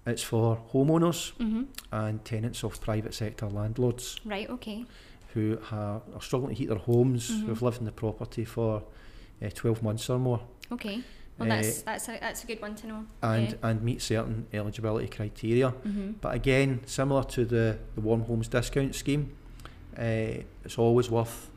it's 0.07 0.23
for 0.23 0.59
homeowners 0.73 1.33
Mm-hmm. 1.39 1.63
and 1.93 2.25
tenants 2.25 2.63
of 2.65 2.81
private 2.81 3.15
sector 3.15 3.47
landlords 3.49 4.21
Right. 4.25 4.49
Okay. 4.51 4.85
who 5.35 5.59
ha- 5.63 6.01
are 6.15 6.21
struggling 6.23 6.55
to 6.55 6.59
heat 6.59 6.69
their 6.69 6.79
homes, 6.79 7.31
Mhm. 7.31 7.47
who've 7.47 7.63
lived 7.63 7.79
in 7.79 7.85
the 7.87 7.93
property 7.93 8.45
for 8.45 8.83
uh, 9.43 9.49
12 9.55 9.83
months 9.83 10.11
or 10.11 10.19
more, 10.19 10.41
Okay. 10.73 11.01
Well, 11.41 11.51
Uh, 11.51 11.57
that's 11.57 11.83
that's 11.83 12.09
a 12.09 12.19
that's 12.21 12.45
a 12.45 12.47
good 12.47 12.61
one 12.63 12.75
to 12.77 12.87
know. 12.87 13.07
and, 13.23 13.49
Yeah. 13.49 13.55
and 13.71 13.83
meet 13.83 14.03
certain 14.03 14.47
eligibility 14.53 15.09
criteria. 15.09 15.71
Mm-hmm. 15.71 16.11
But 16.21 16.35
again, 16.35 16.81
similar 16.87 17.25
to 17.25 17.45
the, 17.45 17.79
the 17.95 18.01
Warm 18.03 18.23
Homes 18.25 18.49
discount 18.49 18.95
scheme, 18.95 19.33
uh, 19.99 20.43
it's 20.65 20.79
always 20.79 21.11
worth 21.11 21.51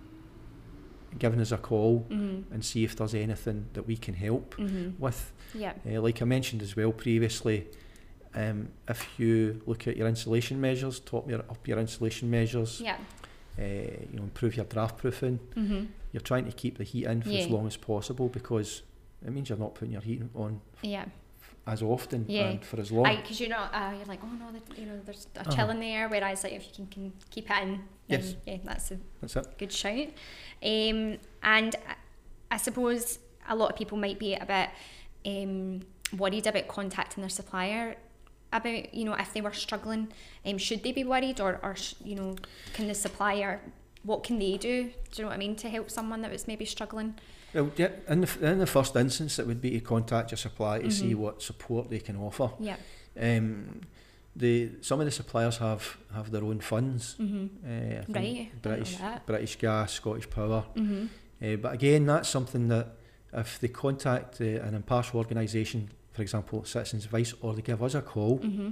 giving 1.19 1.39
us 1.41 1.51
a 1.51 1.57
call 1.57 2.05
Mm-hmm. 2.09 2.53
and 2.53 2.63
see 2.65 2.83
if 2.83 2.95
there's 2.95 3.13
anything 3.13 3.65
that 3.73 3.85
we 3.87 3.97
can 3.97 4.13
help 4.15 4.55
Mm-hmm. 4.57 5.01
with. 5.03 5.31
Yeah. 5.53 5.73
Uh, 5.85 6.01
like 6.01 6.21
I 6.21 6.25
mentioned 6.25 6.61
as 6.63 6.75
well 6.75 6.91
previously, 6.91 7.67
um, 8.35 8.69
if 8.89 9.07
you 9.19 9.61
look 9.67 9.87
at 9.87 9.95
your 9.97 10.07
insulation 10.07 10.59
measures, 10.59 10.99
top 10.99 11.29
your 11.29 11.39
up 11.41 11.67
your 11.67 11.77
insulation 11.79 12.29
measures, 12.31 12.81
Yeah. 12.81 12.97
uh, 13.59 13.61
you 13.63 14.15
know, 14.17 14.23
improve 14.23 14.55
your 14.55 14.65
draft 14.65 14.97
proofing. 14.97 15.39
Mm-hmm. 15.55 15.85
You're 16.13 16.21
trying 16.21 16.45
to 16.45 16.51
keep 16.51 16.77
the 16.77 16.83
heat 16.83 17.05
in 17.05 17.21
for 17.21 17.29
as 17.29 17.47
long 17.47 17.67
as 17.67 17.77
possible 17.77 18.29
because 18.29 18.81
it 19.25 19.31
means 19.31 19.49
you're 19.49 19.57
not 19.57 19.75
putting 19.75 19.91
your 19.93 20.01
heat 20.01 20.21
on 20.36 20.59
Yeah. 20.81 21.05
as 21.65 21.81
often 21.81 22.25
Yeah. 22.27 22.49
and 22.49 22.65
for 22.65 22.79
as 22.79 22.91
long. 22.91 23.15
Because 23.15 23.39
you're 23.39 23.49
not, 23.49 23.73
uh, 23.73 23.93
you're 23.95 24.05
like, 24.05 24.19
oh 24.23 24.27
no, 24.27 24.51
that, 24.51 24.77
you 24.77 24.86
know, 24.86 24.99
there's 25.05 25.27
a 25.36 25.41
Uh-huh. 25.41 25.55
chill 25.55 25.69
in 25.69 25.79
there. 25.79 26.09
Whereas, 26.09 26.43
like, 26.43 26.53
if 26.53 26.65
you 26.67 26.73
can, 26.75 26.88
can 26.88 27.13
keep 27.29 27.49
it 27.49 27.63
in, 27.63 27.83
Yes. 28.07 28.36
yeah, 28.45 28.57
that's 28.63 28.91
a 28.91 28.99
That's 29.21 29.36
it. 29.38 29.57
good 29.57 29.71
shout. 29.71 30.07
Um, 30.62 31.17
and 31.41 31.75
I 32.51 32.57
suppose 32.57 33.19
a 33.47 33.55
lot 33.55 33.71
of 33.71 33.77
people 33.77 33.97
might 33.97 34.19
be 34.19 34.33
a 34.36 34.45
bit 34.45 34.69
um, 35.25 35.81
worried 36.17 36.47
about 36.47 36.67
contacting 36.67 37.21
their 37.21 37.29
supplier 37.29 37.95
about 38.51 38.93
you 38.93 39.03
know 39.05 39.13
if 39.15 39.33
they 39.33 39.41
were 39.41 39.51
struggling 39.53 40.09
um, 40.45 40.57
should 40.59 40.83
they 40.83 40.91
be 40.91 41.03
worried 41.03 41.39
or, 41.41 41.59
or 41.63 41.75
you 42.03 42.13
know 42.15 42.36
can 42.73 42.88
the 42.88 42.93
supplier 42.93 43.59
what 44.03 44.23
can 44.23 44.38
they 44.38 44.57
do 44.57 44.83
do 44.83 44.91
you 45.15 45.23
know 45.23 45.29
what 45.29 45.33
I 45.33 45.38
mean 45.38 45.55
to 45.55 45.69
help 45.69 45.89
someone 45.89 46.21
that 46.21 46.29
was 46.31 46.45
maybe 46.47 46.63
struggling 46.65 47.15
Well, 47.53 47.71
yeah, 47.77 47.89
in 48.09 48.21
the, 48.21 48.51
in 48.51 48.59
the 48.59 48.65
first 48.67 48.95
instance, 48.95 49.37
it 49.39 49.45
would 49.47 49.61
be 49.61 49.71
to 49.71 49.79
contact 49.79 50.31
your 50.31 50.37
supplier 50.37 50.81
to 50.81 50.91
see 50.91 51.13
Mhm. 51.13 51.17
what 51.17 51.41
support 51.41 51.89
they 51.89 51.99
can 51.99 52.15
offer. 52.17 52.49
yeah 52.59 52.77
Um, 53.19 53.81
the 54.35 54.71
some 54.81 54.99
of 54.99 55.05
the 55.05 55.11
suppliers 55.11 55.57
have, 55.57 55.97
have 56.13 56.31
their 56.31 56.43
own 56.43 56.59
funds. 56.59 57.15
mm-hmm. 57.19 57.45
Uh, 57.65 58.13
right 58.15 58.51
British. 58.61 58.97
British 59.27 59.55
Gas, 59.59 59.93
Scottish 59.93 60.29
Power. 60.29 60.65
mm-hmm. 60.75 61.05
Uh, 61.41 61.55
but 61.57 61.73
again, 61.73 62.05
that's 62.05 62.29
something 62.29 62.67
that 62.69 62.87
if 63.33 63.59
they 63.59 63.67
contact 63.67 64.41
uh, 64.41 64.45
an 64.67 64.73
impartial 64.73 65.19
organisation, 65.19 65.89
for 66.13 66.21
example, 66.21 66.63
Citizens 66.65 67.05
Advice, 67.05 67.33
or 67.41 67.53
they 67.53 67.61
give 67.61 67.83
us 67.83 67.93
a 67.95 68.01
call, 68.01 68.39
Mm-hmm. 68.39 68.67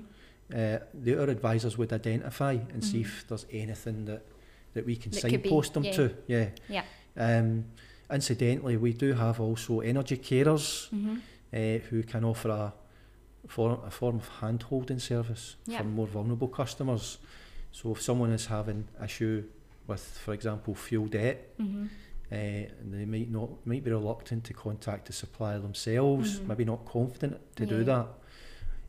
uh, 0.56 0.78
the 1.04 1.22
other 1.22 1.32
advisors 1.32 1.78
would 1.78 1.94
identify 1.94 2.54
and 2.74 2.84
see 2.84 3.00
Mhm. 3.02 3.06
if 3.06 3.28
there's 3.28 3.46
anything 3.52 4.06
that, 4.06 4.22
that 4.74 4.86
we 4.86 4.96
can 4.96 5.12
That 5.12 5.22
signpost 5.22 5.74
them 5.74 5.84
yeah. 5.84 5.92
to. 5.96 6.16
Yeah. 6.28 6.50
Yeah. 6.70 6.84
Um, 7.18 7.66
incidentally, 8.12 8.78
we 8.78 8.94
do 8.94 9.14
have 9.14 9.40
also 9.40 9.80
energy 9.82 10.18
carers 10.18 10.90
Mm-hmm. 10.92 11.16
uh, 11.54 11.80
who 11.90 12.04
can 12.04 12.24
offer 12.24 12.50
a, 12.50 12.74
for, 13.48 13.80
a 13.86 13.92
form 13.92 14.18
of 14.18 14.28
hand-holding 14.40 15.00
service 15.00 15.56
Yeah. 15.66 15.80
for 15.80 15.84
more 15.86 16.08
vulnerable 16.08 16.48
customers. 16.48 17.18
So 17.72 17.92
if 17.92 18.02
someone 18.02 18.32
is 18.32 18.46
having 18.48 18.88
issue 19.04 19.44
with, 19.88 20.02
for 20.02 20.34
example, 20.34 20.76
fuel 20.76 21.08
debt, 21.08 21.58
Mm-hmm. 21.60 21.86
uh, 22.32 22.36
they 22.92 23.06
might 23.06 23.30
not 23.30 23.50
might 23.66 23.84
be 23.84 23.92
reluctant 23.92 24.44
to 24.46 24.54
contact 24.54 25.06
the 25.08 25.14
supplier 25.14 25.60
themselves, 25.60 26.40
Mhm. 26.40 26.48
maybe 26.48 26.66
not 26.66 26.86
confident 26.86 27.38
to 27.56 27.66
do 27.66 27.84
that, 27.84 28.08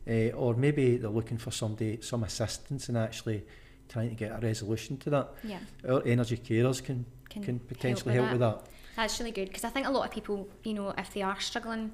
uh, 0.07 0.35
or 0.37 0.55
maybe 0.55 0.97
they're 0.97 1.09
looking 1.09 1.37
for 1.39 1.51
somebody 1.51 1.99
some 2.01 2.23
assistance 2.25 2.89
in 2.89 2.95
actually 2.95 3.43
trying 3.89 4.09
to 4.09 4.15
get 4.15 4.31
a 4.31 4.39
resolution 4.39 4.97
to 4.97 5.09
that. 5.09 5.27
yeah 5.43 5.59
Our 5.89 6.01
energy 6.05 6.37
carers 6.37 6.81
can 6.83 7.05
can, 7.29 7.43
can 7.43 7.59
potentially 7.59 8.13
help 8.15 8.27
help 8.29 8.39
with 8.39 8.41
that. 8.47 8.72
That's 8.95 9.19
really 9.19 9.31
good 9.31 9.47
because 9.47 9.63
I 9.63 9.69
think 9.69 9.87
a 9.87 9.91
lot 9.91 10.05
of 10.05 10.11
people, 10.11 10.47
you 10.63 10.73
know, 10.73 10.93
if 10.97 11.13
they 11.13 11.21
are 11.21 11.39
struggling, 11.39 11.93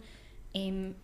um, 0.56 0.96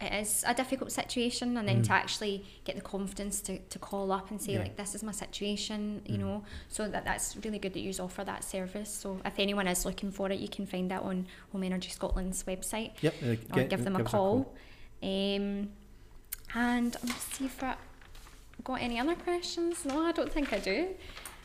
it 0.00 0.12
is 0.14 0.44
a 0.46 0.54
difficult 0.54 0.90
situation, 0.92 1.56
and 1.58 1.68
then 1.68 1.82
Mm. 1.82 1.86
to 1.88 1.92
actually 1.92 2.44
get 2.64 2.74
the 2.74 2.80
confidence 2.82 3.42
to, 3.42 3.58
to 3.58 3.78
call 3.78 4.10
up 4.12 4.30
and 4.30 4.40
say 4.40 4.52
Yeah. 4.54 4.60
like, 4.60 4.76
"This 4.76 4.94
is 4.94 5.02
my 5.02 5.12
situation," 5.12 6.00
you 6.06 6.16
Mm. 6.16 6.20
know, 6.20 6.44
so 6.68 6.88
that 6.88 7.04
that's 7.04 7.36
really 7.44 7.58
good 7.58 7.74
that 7.74 7.80
you 7.80 7.92
offer 8.00 8.24
that 8.24 8.42
service. 8.42 8.88
So 8.92 9.20
if 9.26 9.38
anyone 9.38 9.68
is 9.68 9.84
looking 9.84 10.10
for 10.10 10.30
it, 10.32 10.40
you 10.40 10.48
can 10.48 10.66
find 10.66 10.90
that 10.90 11.02
on 11.02 11.26
Home 11.52 11.62
Energy 11.64 11.90
Scotland's 11.90 12.42
website 12.44 12.92
Yep, 13.02 13.14
uh, 13.22 13.26
or 13.26 13.34
get- 13.36 13.68
give 13.70 13.84
them 13.84 13.96
a 13.96 14.02
us 14.02 14.10
call. 14.10 14.54
Um, 15.02 15.68
and 16.54 16.96
I'm 17.02 17.08
just 17.08 17.34
see 17.34 17.44
if 17.44 17.62
I 17.62 17.76
got 18.64 18.80
any 18.80 18.98
other 18.98 19.14
questions. 19.14 19.84
No, 19.84 20.06
I 20.06 20.12
don't 20.12 20.32
think 20.32 20.52
I 20.52 20.58
do. 20.60 20.88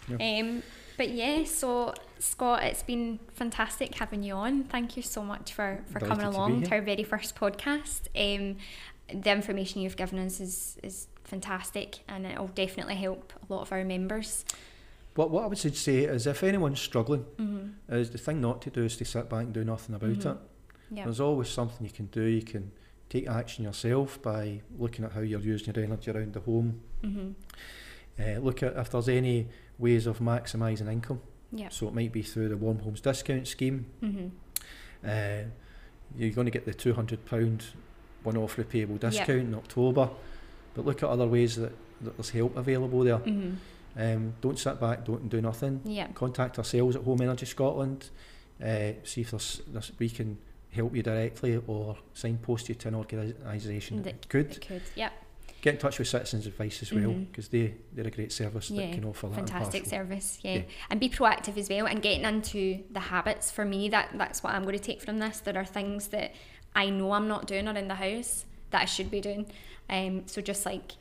No. 0.08 0.16
Um, 0.20 0.64
but 0.98 1.10
yeah, 1.10 1.44
so 1.44 1.94
Scott, 2.20 2.64
it's 2.64 2.84
been 2.84 3.20
fantastic 3.34 3.96
having 3.96 4.24
you 4.24 4.34
on. 4.34 4.64
Thank 4.64 4.96
you 4.98 5.04
so 5.04 5.22
much 5.24 5.54
for, 5.54 5.84
for 5.92 6.00
Delighted 6.00 6.08
coming 6.24 6.36
along 6.36 6.58
here. 6.58 6.66
to 6.68 6.76
our 6.76 6.82
very 6.82 7.04
first 7.04 7.36
podcast. 7.36 8.02
Um, 8.16 8.58
the 9.22 9.32
information 9.32 9.82
you've 9.82 9.98
given 9.98 10.20
us 10.20 10.40
is, 10.40 10.78
is 10.82 11.08
fantastic 11.24 12.00
and 12.08 12.26
it'll 12.26 12.48
definitely 12.48 12.96
help 12.96 13.34
a 13.48 13.54
lot 13.54 13.62
of 13.62 13.72
our 13.72 13.84
members. 13.84 14.46
What 15.16 15.30
what 15.32 15.44
I 15.44 15.48
would 15.48 15.58
say 15.58 16.00
is 16.00 16.28
if 16.28 16.44
anyone's 16.44 16.80
struggling, 16.82 17.26
Mm-hmm. 17.38 17.94
is 17.94 18.10
the 18.10 18.18
thing 18.18 18.42
not 18.42 18.62
to 18.64 18.70
do 18.70 18.84
is 18.84 18.98
to 18.98 19.06
sit 19.06 19.30
back 19.30 19.44
and 19.44 19.54
do 19.54 19.64
nothing 19.64 19.96
about 19.96 20.10
Mhm. 20.10 20.32
it. 20.34 20.38
Yeah. 20.92 21.04
There's 21.06 21.20
always 21.22 21.50
something 21.50 21.86
you 21.86 21.94
can 21.94 22.08
do. 22.08 22.24
You 22.24 22.42
can 22.44 22.72
take 23.10 23.28
action 23.28 23.64
yourself 23.64 24.22
by 24.22 24.62
looking 24.78 25.06
at 25.06 25.14
how 25.14 25.22
you're 25.22 25.40
using 25.40 25.74
your 25.74 25.84
energy 25.86 26.12
around 26.12 26.34
the 26.34 26.40
home. 26.42 26.82
Mm-hmm. 27.04 27.32
Uh, 28.20 28.40
look 28.40 28.62
at 28.64 28.76
if 28.78 28.90
there's 28.90 29.08
any 29.10 29.48
ways 29.78 30.06
of 30.08 30.20
maximising 30.20 30.92
income. 30.92 31.22
Yeah. 31.56 31.70
So 31.70 31.88
it 31.88 31.94
might 31.94 32.12
be 32.12 32.22
through 32.22 32.50
the 32.50 32.58
Warm 32.58 32.80
Homes 32.80 33.02
discount 33.02 33.48
scheme. 33.48 33.86
Mm-hmm. 34.04 34.28
Uh, 35.08 35.50
you're 36.18 36.32
going 36.32 36.46
to 36.46 36.52
get 36.52 36.66
the 36.66 36.74
£200 36.74 37.64
one-off 38.24 38.56
repayable 38.58 39.02
Yeah. 39.02 39.10
discount 39.10 39.30
in 39.42 39.56
October. 39.56 40.10
But 40.74 40.86
look 40.86 41.04
at 41.04 41.10
other 41.10 41.28
ways 41.28 41.56
that, 41.56 41.72
that 42.02 42.18
there's 42.18 42.30
help 42.32 42.58
available 42.58 43.04
there. 43.04 43.18
Mm-hmm. 43.20 43.54
Um, 43.98 44.34
don't 44.42 44.60
sit 44.60 44.80
back, 44.80 45.06
don't 45.06 45.30
do 45.30 45.42
nothing. 45.42 45.82
Yeah. 45.86 46.08
Contact 46.14 46.58
ourselves 46.58 46.96
at 46.98 47.04
Home 47.04 47.22
Energy 47.22 47.46
Scotland. 47.46 48.10
Uh, 48.62 48.92
see 49.04 49.22
if 49.22 49.32
there's, 49.32 49.62
there's, 49.68 49.92
we 50.00 50.10
can 50.10 50.38
help 50.72 50.94
you 50.96 51.02
directly 51.04 51.62
or 51.68 51.98
signpost 52.14 52.68
you 52.68 52.76
to 52.76 52.90
an 52.90 52.96
organisation 52.96 53.98
that 54.04 54.04
That- 54.22 54.30
could. 54.30 54.52
It 54.52 54.68
could. 54.68 54.82
Yeah. 54.96 55.10
Get 55.66 55.74
in 55.74 55.80
touch 55.80 55.98
with 55.98 56.08
Citizens 56.08 56.46
Advice 56.46 56.84
as 56.84 56.94
well 56.94 57.12
because 57.12 57.48
they, 57.48 57.74
they're 57.92 58.06
a 58.06 58.12
great 58.12 58.32
service 58.32 58.70
Yeah, 58.70 58.86
that 58.86 58.94
can 58.94 59.04
offer 59.06 59.28
that. 59.30 59.36
fantastic 59.36 59.88
service 59.88 60.38
yeah. 60.44 60.58
Yeah. 60.58 60.62
and 60.92 61.00
be 61.00 61.10
proactive 61.10 61.58
as 61.58 61.70
well 61.70 61.88
and 61.88 62.04
getting 62.04 62.24
into 62.24 62.84
the 62.92 63.00
habits 63.00 63.50
for 63.50 63.66
me 63.66 63.90
that 63.90 64.10
that's 64.14 64.44
what 64.44 64.54
i'm 64.54 64.62
going 64.62 64.78
to 64.78 64.84
take 64.84 65.02
from 65.02 65.18
this 65.18 65.40
there 65.40 65.58
are 65.58 65.66
things 65.66 66.10
that 66.10 66.36
i 66.76 66.88
know 66.92 67.14
i'm 67.14 67.28
not 67.28 67.48
doing 67.48 67.68
around 67.68 67.88
the 67.88 67.96
house 67.96 68.46
that 68.70 68.84
i 68.84 68.86
should 68.86 69.10
be 69.10 69.20
doing 69.20 69.48
um 69.90 70.22
so 70.28 70.40
just 70.40 70.68
like 70.68 70.92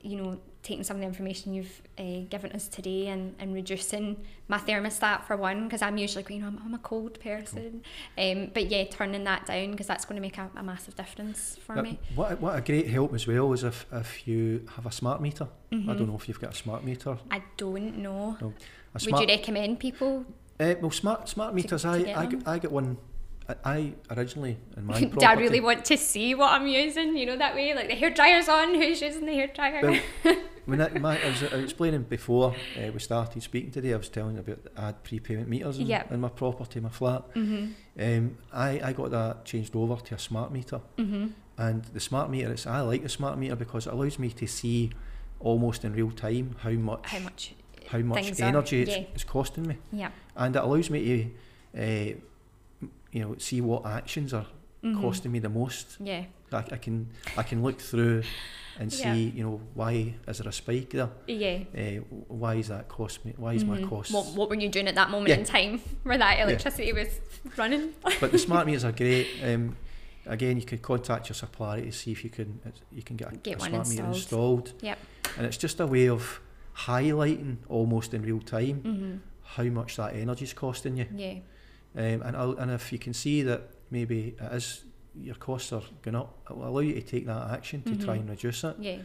you 0.00 0.16
know 0.16 0.40
taking 0.62 0.84
some 0.84 0.96
of 0.96 1.00
the 1.00 1.06
information 1.06 1.54
you've 1.54 1.80
uh, 1.98 2.20
given 2.28 2.52
us 2.52 2.68
today 2.68 3.06
and, 3.06 3.34
and 3.38 3.54
reducing 3.54 4.16
my 4.48 4.58
thermostat 4.58 5.24
for 5.24 5.36
one 5.36 5.64
because 5.64 5.80
i'm 5.80 5.96
usually 5.96 6.22
going 6.22 6.44
I'm, 6.44 6.60
I'm 6.64 6.74
a 6.74 6.78
cold 6.78 7.18
person 7.20 7.82
um 8.18 8.50
but 8.52 8.66
yeah 8.70 8.84
turning 8.84 9.24
that 9.24 9.46
down 9.46 9.70
because 9.70 9.86
that's 9.86 10.04
going 10.04 10.16
to 10.16 10.20
make 10.22 10.36
a, 10.36 10.50
a 10.56 10.62
massive 10.62 10.94
difference 10.96 11.56
for 11.64 11.78
Uh, 11.78 11.82
me 11.82 11.98
What, 12.14 12.40
what 12.40 12.58
a 12.58 12.60
great 12.60 12.88
help 12.88 13.14
as 13.14 13.26
well 13.26 13.52
is 13.54 13.64
if, 13.64 13.86
if 13.92 14.28
you 14.28 14.66
have 14.76 14.84
a 14.86 14.92
smart 14.92 15.20
meter. 15.22 15.48
I 15.72 15.74
Mhm. 15.76 15.98
don't 15.98 16.08
know 16.08 16.16
if 16.16 16.28
you've 16.28 16.40
got 16.40 16.52
a 16.52 16.56
smart 16.56 16.84
meter. 16.84 17.16
i 17.30 17.40
don't 17.56 17.96
know 17.98 18.36
A 18.40 18.44
would 19.06 19.20
you 19.20 19.26
recommend 19.26 19.78
people 19.78 20.24
uh, 20.58 20.74
well, 20.82 20.90
smart 20.90 21.26
smart 21.26 21.54
meters. 21.54 21.82
to 21.82 21.88
I, 21.88 22.02
get 22.02 22.18
I, 22.18 22.26
get, 22.26 22.48
I 22.48 22.58
get 22.58 22.70
one. 22.70 22.98
I, 23.48 23.54
I 23.64 23.92
originally 24.14 24.58
in 24.76 24.84
my 24.84 25.00
property. 25.00 25.24
I 25.26 25.32
really 25.32 25.60
want 25.60 25.86
to 25.86 25.96
see 25.96 26.34
what 26.34 26.52
I'm 26.52 26.66
using? 26.66 27.16
You 27.16 27.24
know 27.26 27.36
that 27.38 27.54
way, 27.54 27.72
like 27.72 27.88
the 27.88 27.94
hair 27.94 28.10
dryer's 28.10 28.46
on. 28.48 28.74
Who's 28.74 29.00
using 29.00 29.24
the 29.24 29.32
hair 29.32 29.46
dryer? 29.46 29.80
Well, 29.82 30.00
when 30.66 30.80
I, 30.80 30.88
my, 30.98 31.20
I, 31.22 31.28
was, 31.28 31.42
I 31.42 31.56
was 31.56 31.64
explaining 31.64 32.02
before 32.02 32.54
uh, 32.78 32.90
we 32.92 32.98
started 33.00 33.42
speaking 33.42 33.70
today, 33.70 33.92
I 33.94 33.96
was 33.96 34.08
telling 34.08 34.34
you 34.34 34.40
about 34.40 34.64
the 34.64 34.80
add 34.80 35.02
prepayment 35.02 35.48
meters 35.48 35.78
in, 35.78 35.86
Yep. 35.86 36.12
in 36.12 36.20
my 36.20 36.28
property, 36.28 36.80
my 36.80 36.88
flat. 36.88 37.22
mhm. 37.34 37.72
Um, 37.98 38.36
I, 38.52 38.80
I 38.82 38.92
got 38.92 39.10
that 39.10 39.44
changed 39.44 39.74
over 39.76 39.96
to 39.96 40.14
a 40.14 40.18
smart 40.18 40.52
meter, 40.52 40.80
Mhm. 40.96 41.32
and 41.58 41.84
the 41.84 42.00
smart 42.00 42.30
meter. 42.30 42.50
It's, 42.52 42.66
I 42.66 42.80
like 42.80 43.02
the 43.02 43.08
smart 43.08 43.38
meter 43.38 43.56
because 43.56 43.86
it 43.86 43.92
allows 43.92 44.18
me 44.18 44.30
to 44.30 44.46
see 44.46 44.90
almost 45.40 45.84
in 45.84 45.92
real 45.94 46.10
time 46.10 46.56
how 46.60 46.70
much 46.70 47.06
How 47.06 47.18
much? 47.20 47.54
how 47.88 47.98
much 47.98 48.24
things 48.24 48.40
are- 48.40 48.44
energy 48.44 48.82
it's, 48.82 48.90
yeah. 48.96 49.04
it's 49.14 49.24
costing 49.24 49.66
me, 49.66 49.76
Yeah. 49.92 50.10
and 50.36 50.54
it 50.56 50.62
allows 50.62 50.90
me 50.90 51.30
to 51.74 51.80
uh, 51.82 52.86
you 53.12 53.20
know 53.22 53.34
see 53.38 53.60
what 53.60 53.84
actions 53.86 54.32
are 54.32 54.46
Mhm. 54.84 55.00
costing 55.00 55.32
me 55.32 55.38
the 55.40 55.48
most. 55.48 55.96
Yeah. 56.00 56.24
I, 56.52 56.58
I 56.72 56.76
can 56.76 57.08
I 57.36 57.42
can 57.42 57.62
look 57.62 57.80
through 57.80 58.22
and 58.78 58.92
Yeah. 58.92 59.14
see 59.14 59.24
you 59.36 59.44
know 59.44 59.60
why 59.74 60.14
is 60.26 60.38
there 60.38 60.48
a 60.48 60.52
spike 60.52 60.90
there. 60.90 61.10
Yeah. 61.26 61.58
Uh, 61.76 62.00
why 62.28 62.54
is 62.54 62.68
that 62.68 62.88
cost 62.88 63.24
me? 63.24 63.34
Why 63.36 63.54
is 63.54 63.64
my 63.64 63.78
Mhm. 63.78 63.88
cost? 63.88 64.12
What, 64.12 64.26
what 64.34 64.48
were 64.48 64.54
you 64.56 64.68
doing 64.68 64.88
at 64.88 64.94
that 64.94 65.10
moment 65.10 65.28
Yeah. 65.28 65.36
in 65.36 65.44
time 65.44 65.80
where 66.02 66.18
that 66.18 66.40
electricity 66.40 66.92
was 66.92 67.08
running? 67.56 67.94
but 68.20 68.32
the 68.32 68.38
smart 68.38 68.66
meters 68.66 68.84
are 68.84 68.92
great. 68.92 69.26
Um, 69.42 69.76
again, 70.26 70.56
you 70.58 70.64
could 70.66 70.82
contact 70.82 71.28
your 71.28 71.34
supplier 71.34 71.82
to 71.82 71.92
see 71.92 72.12
if 72.12 72.24
you 72.24 72.30
can 72.30 72.60
you 72.92 73.02
can 73.02 73.16
get 73.16 73.32
a, 73.32 73.36
Get 73.36 73.56
a 73.56 73.60
smart 73.60 73.88
meter 73.88 74.04
installed. 74.04 74.68
installed. 74.68 74.72
Yep. 74.82 74.98
And 75.36 75.46
it's 75.46 75.56
just 75.56 75.80
a 75.80 75.86
way 75.86 76.08
of 76.08 76.40
highlighting 76.76 77.56
almost 77.68 78.14
in 78.14 78.22
real 78.22 78.40
time 78.40 78.80
Mhm. 78.82 79.18
how 79.56 79.64
much 79.64 79.96
that 79.96 80.14
energy 80.14 80.44
is 80.44 80.52
costing 80.54 80.96
you. 80.96 81.06
Yeah. 81.14 81.34
Um, 81.94 82.22
and 82.22 82.36
I'll, 82.36 82.56
and 82.56 82.70
if 82.70 82.92
you 82.92 82.98
can 82.98 83.12
see 83.12 83.42
that 83.42 83.62
maybe 83.90 84.36
it 84.40 84.52
is 84.52 84.84
your 85.14 85.34
costs 85.36 85.72
are 85.72 85.82
going 86.02 86.14
up, 86.16 86.36
it 86.50 86.56
will 86.56 86.68
allow 86.68 86.80
you 86.80 86.94
to 86.94 87.02
take 87.02 87.26
that 87.26 87.50
action 87.50 87.82
to 87.82 87.96
try 87.96 88.16
Mhm. 88.16 88.20
and 88.20 88.30
reduce 88.30 88.64
it. 88.64 88.76
Yeah. 88.78 88.98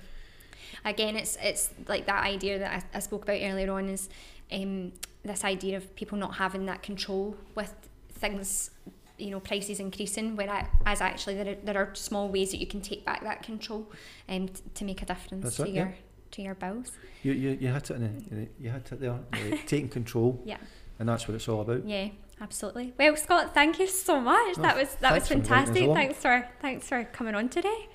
Again, 0.84 1.16
it's 1.16 1.38
it's 1.42 1.72
like 1.88 2.06
that 2.06 2.24
idea 2.24 2.60
that 2.60 2.84
I, 2.94 2.98
I 2.98 3.00
spoke 3.00 3.24
about 3.24 3.40
earlier 3.42 3.72
on 3.72 3.90
is 3.90 4.10
um, 4.52 4.92
this 5.24 5.44
idea 5.44 5.78
of 5.78 5.96
people 5.96 6.18
not 6.18 6.36
having 6.36 6.66
that 6.68 6.84
control 6.84 7.36
with 7.56 7.74
things, 8.10 8.70
you 9.18 9.32
know, 9.32 9.40
prices 9.40 9.80
increasing. 9.80 10.36
Whereas 10.36 10.68
as 10.86 11.02
actually 11.02 11.36
there 11.36 11.50
are, 11.54 11.56
there 11.64 11.78
are 11.78 11.96
small 11.96 12.30
ways 12.30 12.52
that 12.52 12.58
you 12.58 12.68
can 12.68 12.82
take 12.82 13.04
back 13.06 13.24
that 13.24 13.42
control 13.44 13.92
um, 14.30 14.48
t- 14.50 14.62
to 14.76 14.86
make 14.86 15.02
a 15.02 15.06
difference 15.06 15.44
That's 15.44 15.56
to 15.58 15.64
it, 15.64 15.70
your 15.70 15.86
yeah. 15.88 15.94
to 16.32 16.42
your 16.42 16.56
bills. 16.56 16.92
You, 17.24 17.34
you, 17.34 17.50
you 17.60 17.68
hit 17.70 17.90
it 17.90 17.96
in 17.96 18.50
you 18.60 18.70
hit 18.70 18.92
it 18.92 19.00
there, 19.00 19.12
uh, 19.34 19.38
taking 19.66 19.90
control, 19.90 20.42
Yeah. 20.46 20.58
And 21.00 21.08
that's 21.08 21.28
what 21.28 21.36
it's 21.36 21.48
all 21.48 21.62
about. 21.62 21.88
Yeah. 21.88 22.10
Absolutely. 22.42 22.94
Well, 23.00 23.16
Scott, 23.16 23.54
thank 23.54 23.80
you 23.80 23.88
so 23.88 24.20
much. 24.20 24.58
That 24.58 24.76
was 24.76 24.96
that 24.96 25.14
was 25.14 25.28
thanks 25.28 25.48
for 25.48 25.54
fantastic. 25.54 25.94
Thanks 25.94 26.18
for 26.18 26.48
thanks 26.62 26.88
for 26.88 27.06
coming 27.06 27.34
on 27.34 27.48
today. 27.50 27.88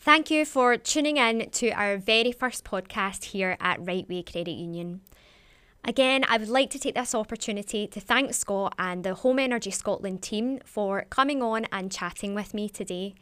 Thank 0.00 0.30
you 0.30 0.44
for 0.44 0.76
tuning 0.76 1.18
in 1.18 1.50
to 1.50 1.70
our 1.70 1.98
very 1.98 2.32
first 2.32 2.64
podcast 2.64 3.24
here 3.26 3.56
at 3.60 3.86
Right 3.86 4.08
Way 4.08 4.22
Credit 4.22 4.52
Union. 4.52 5.02
Again, 5.84 6.24
I 6.28 6.38
would 6.38 6.48
like 6.48 6.70
to 6.70 6.78
take 6.78 6.94
this 6.94 7.14
opportunity 7.14 7.86
to 7.86 8.00
thank 8.00 8.34
Scott 8.34 8.74
and 8.78 9.04
the 9.04 9.14
Home 9.14 9.38
Energy 9.38 9.70
Scotland 9.70 10.22
team 10.22 10.58
for 10.64 11.04
coming 11.10 11.42
on 11.42 11.66
and 11.70 11.92
chatting 11.92 12.34
with 12.34 12.52
me 12.52 12.68
today. 12.68 13.14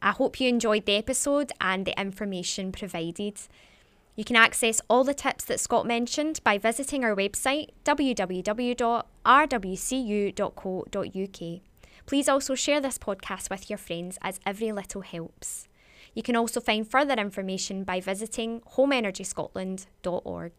I 0.00 0.10
hope 0.10 0.40
you 0.40 0.48
enjoyed 0.48 0.86
the 0.86 0.96
episode 0.96 1.52
and 1.60 1.86
the 1.86 1.98
information 2.00 2.72
provided. 2.72 3.38
You 4.14 4.24
can 4.24 4.36
access 4.36 4.80
all 4.90 5.04
the 5.04 5.14
tips 5.14 5.44
that 5.44 5.60
Scott 5.60 5.86
mentioned 5.86 6.40
by 6.44 6.58
visiting 6.58 7.02
our 7.04 7.16
website 7.16 7.70
www.rwcu.co.uk. 7.84 8.80
Please 12.04 12.28
also 12.28 12.54
share 12.54 12.80
this 12.80 12.98
podcast 12.98 13.48
with 13.48 13.70
your 13.70 13.78
friends 13.78 14.18
as 14.20 14.40
every 14.44 14.72
little 14.72 15.00
helps. 15.02 15.68
You 16.14 16.22
can 16.22 16.36
also 16.36 16.60
find 16.60 16.86
further 16.86 17.14
information 17.14 17.84
by 17.84 18.00
visiting 18.00 18.60
homeenergyscotland.org. 18.76 20.52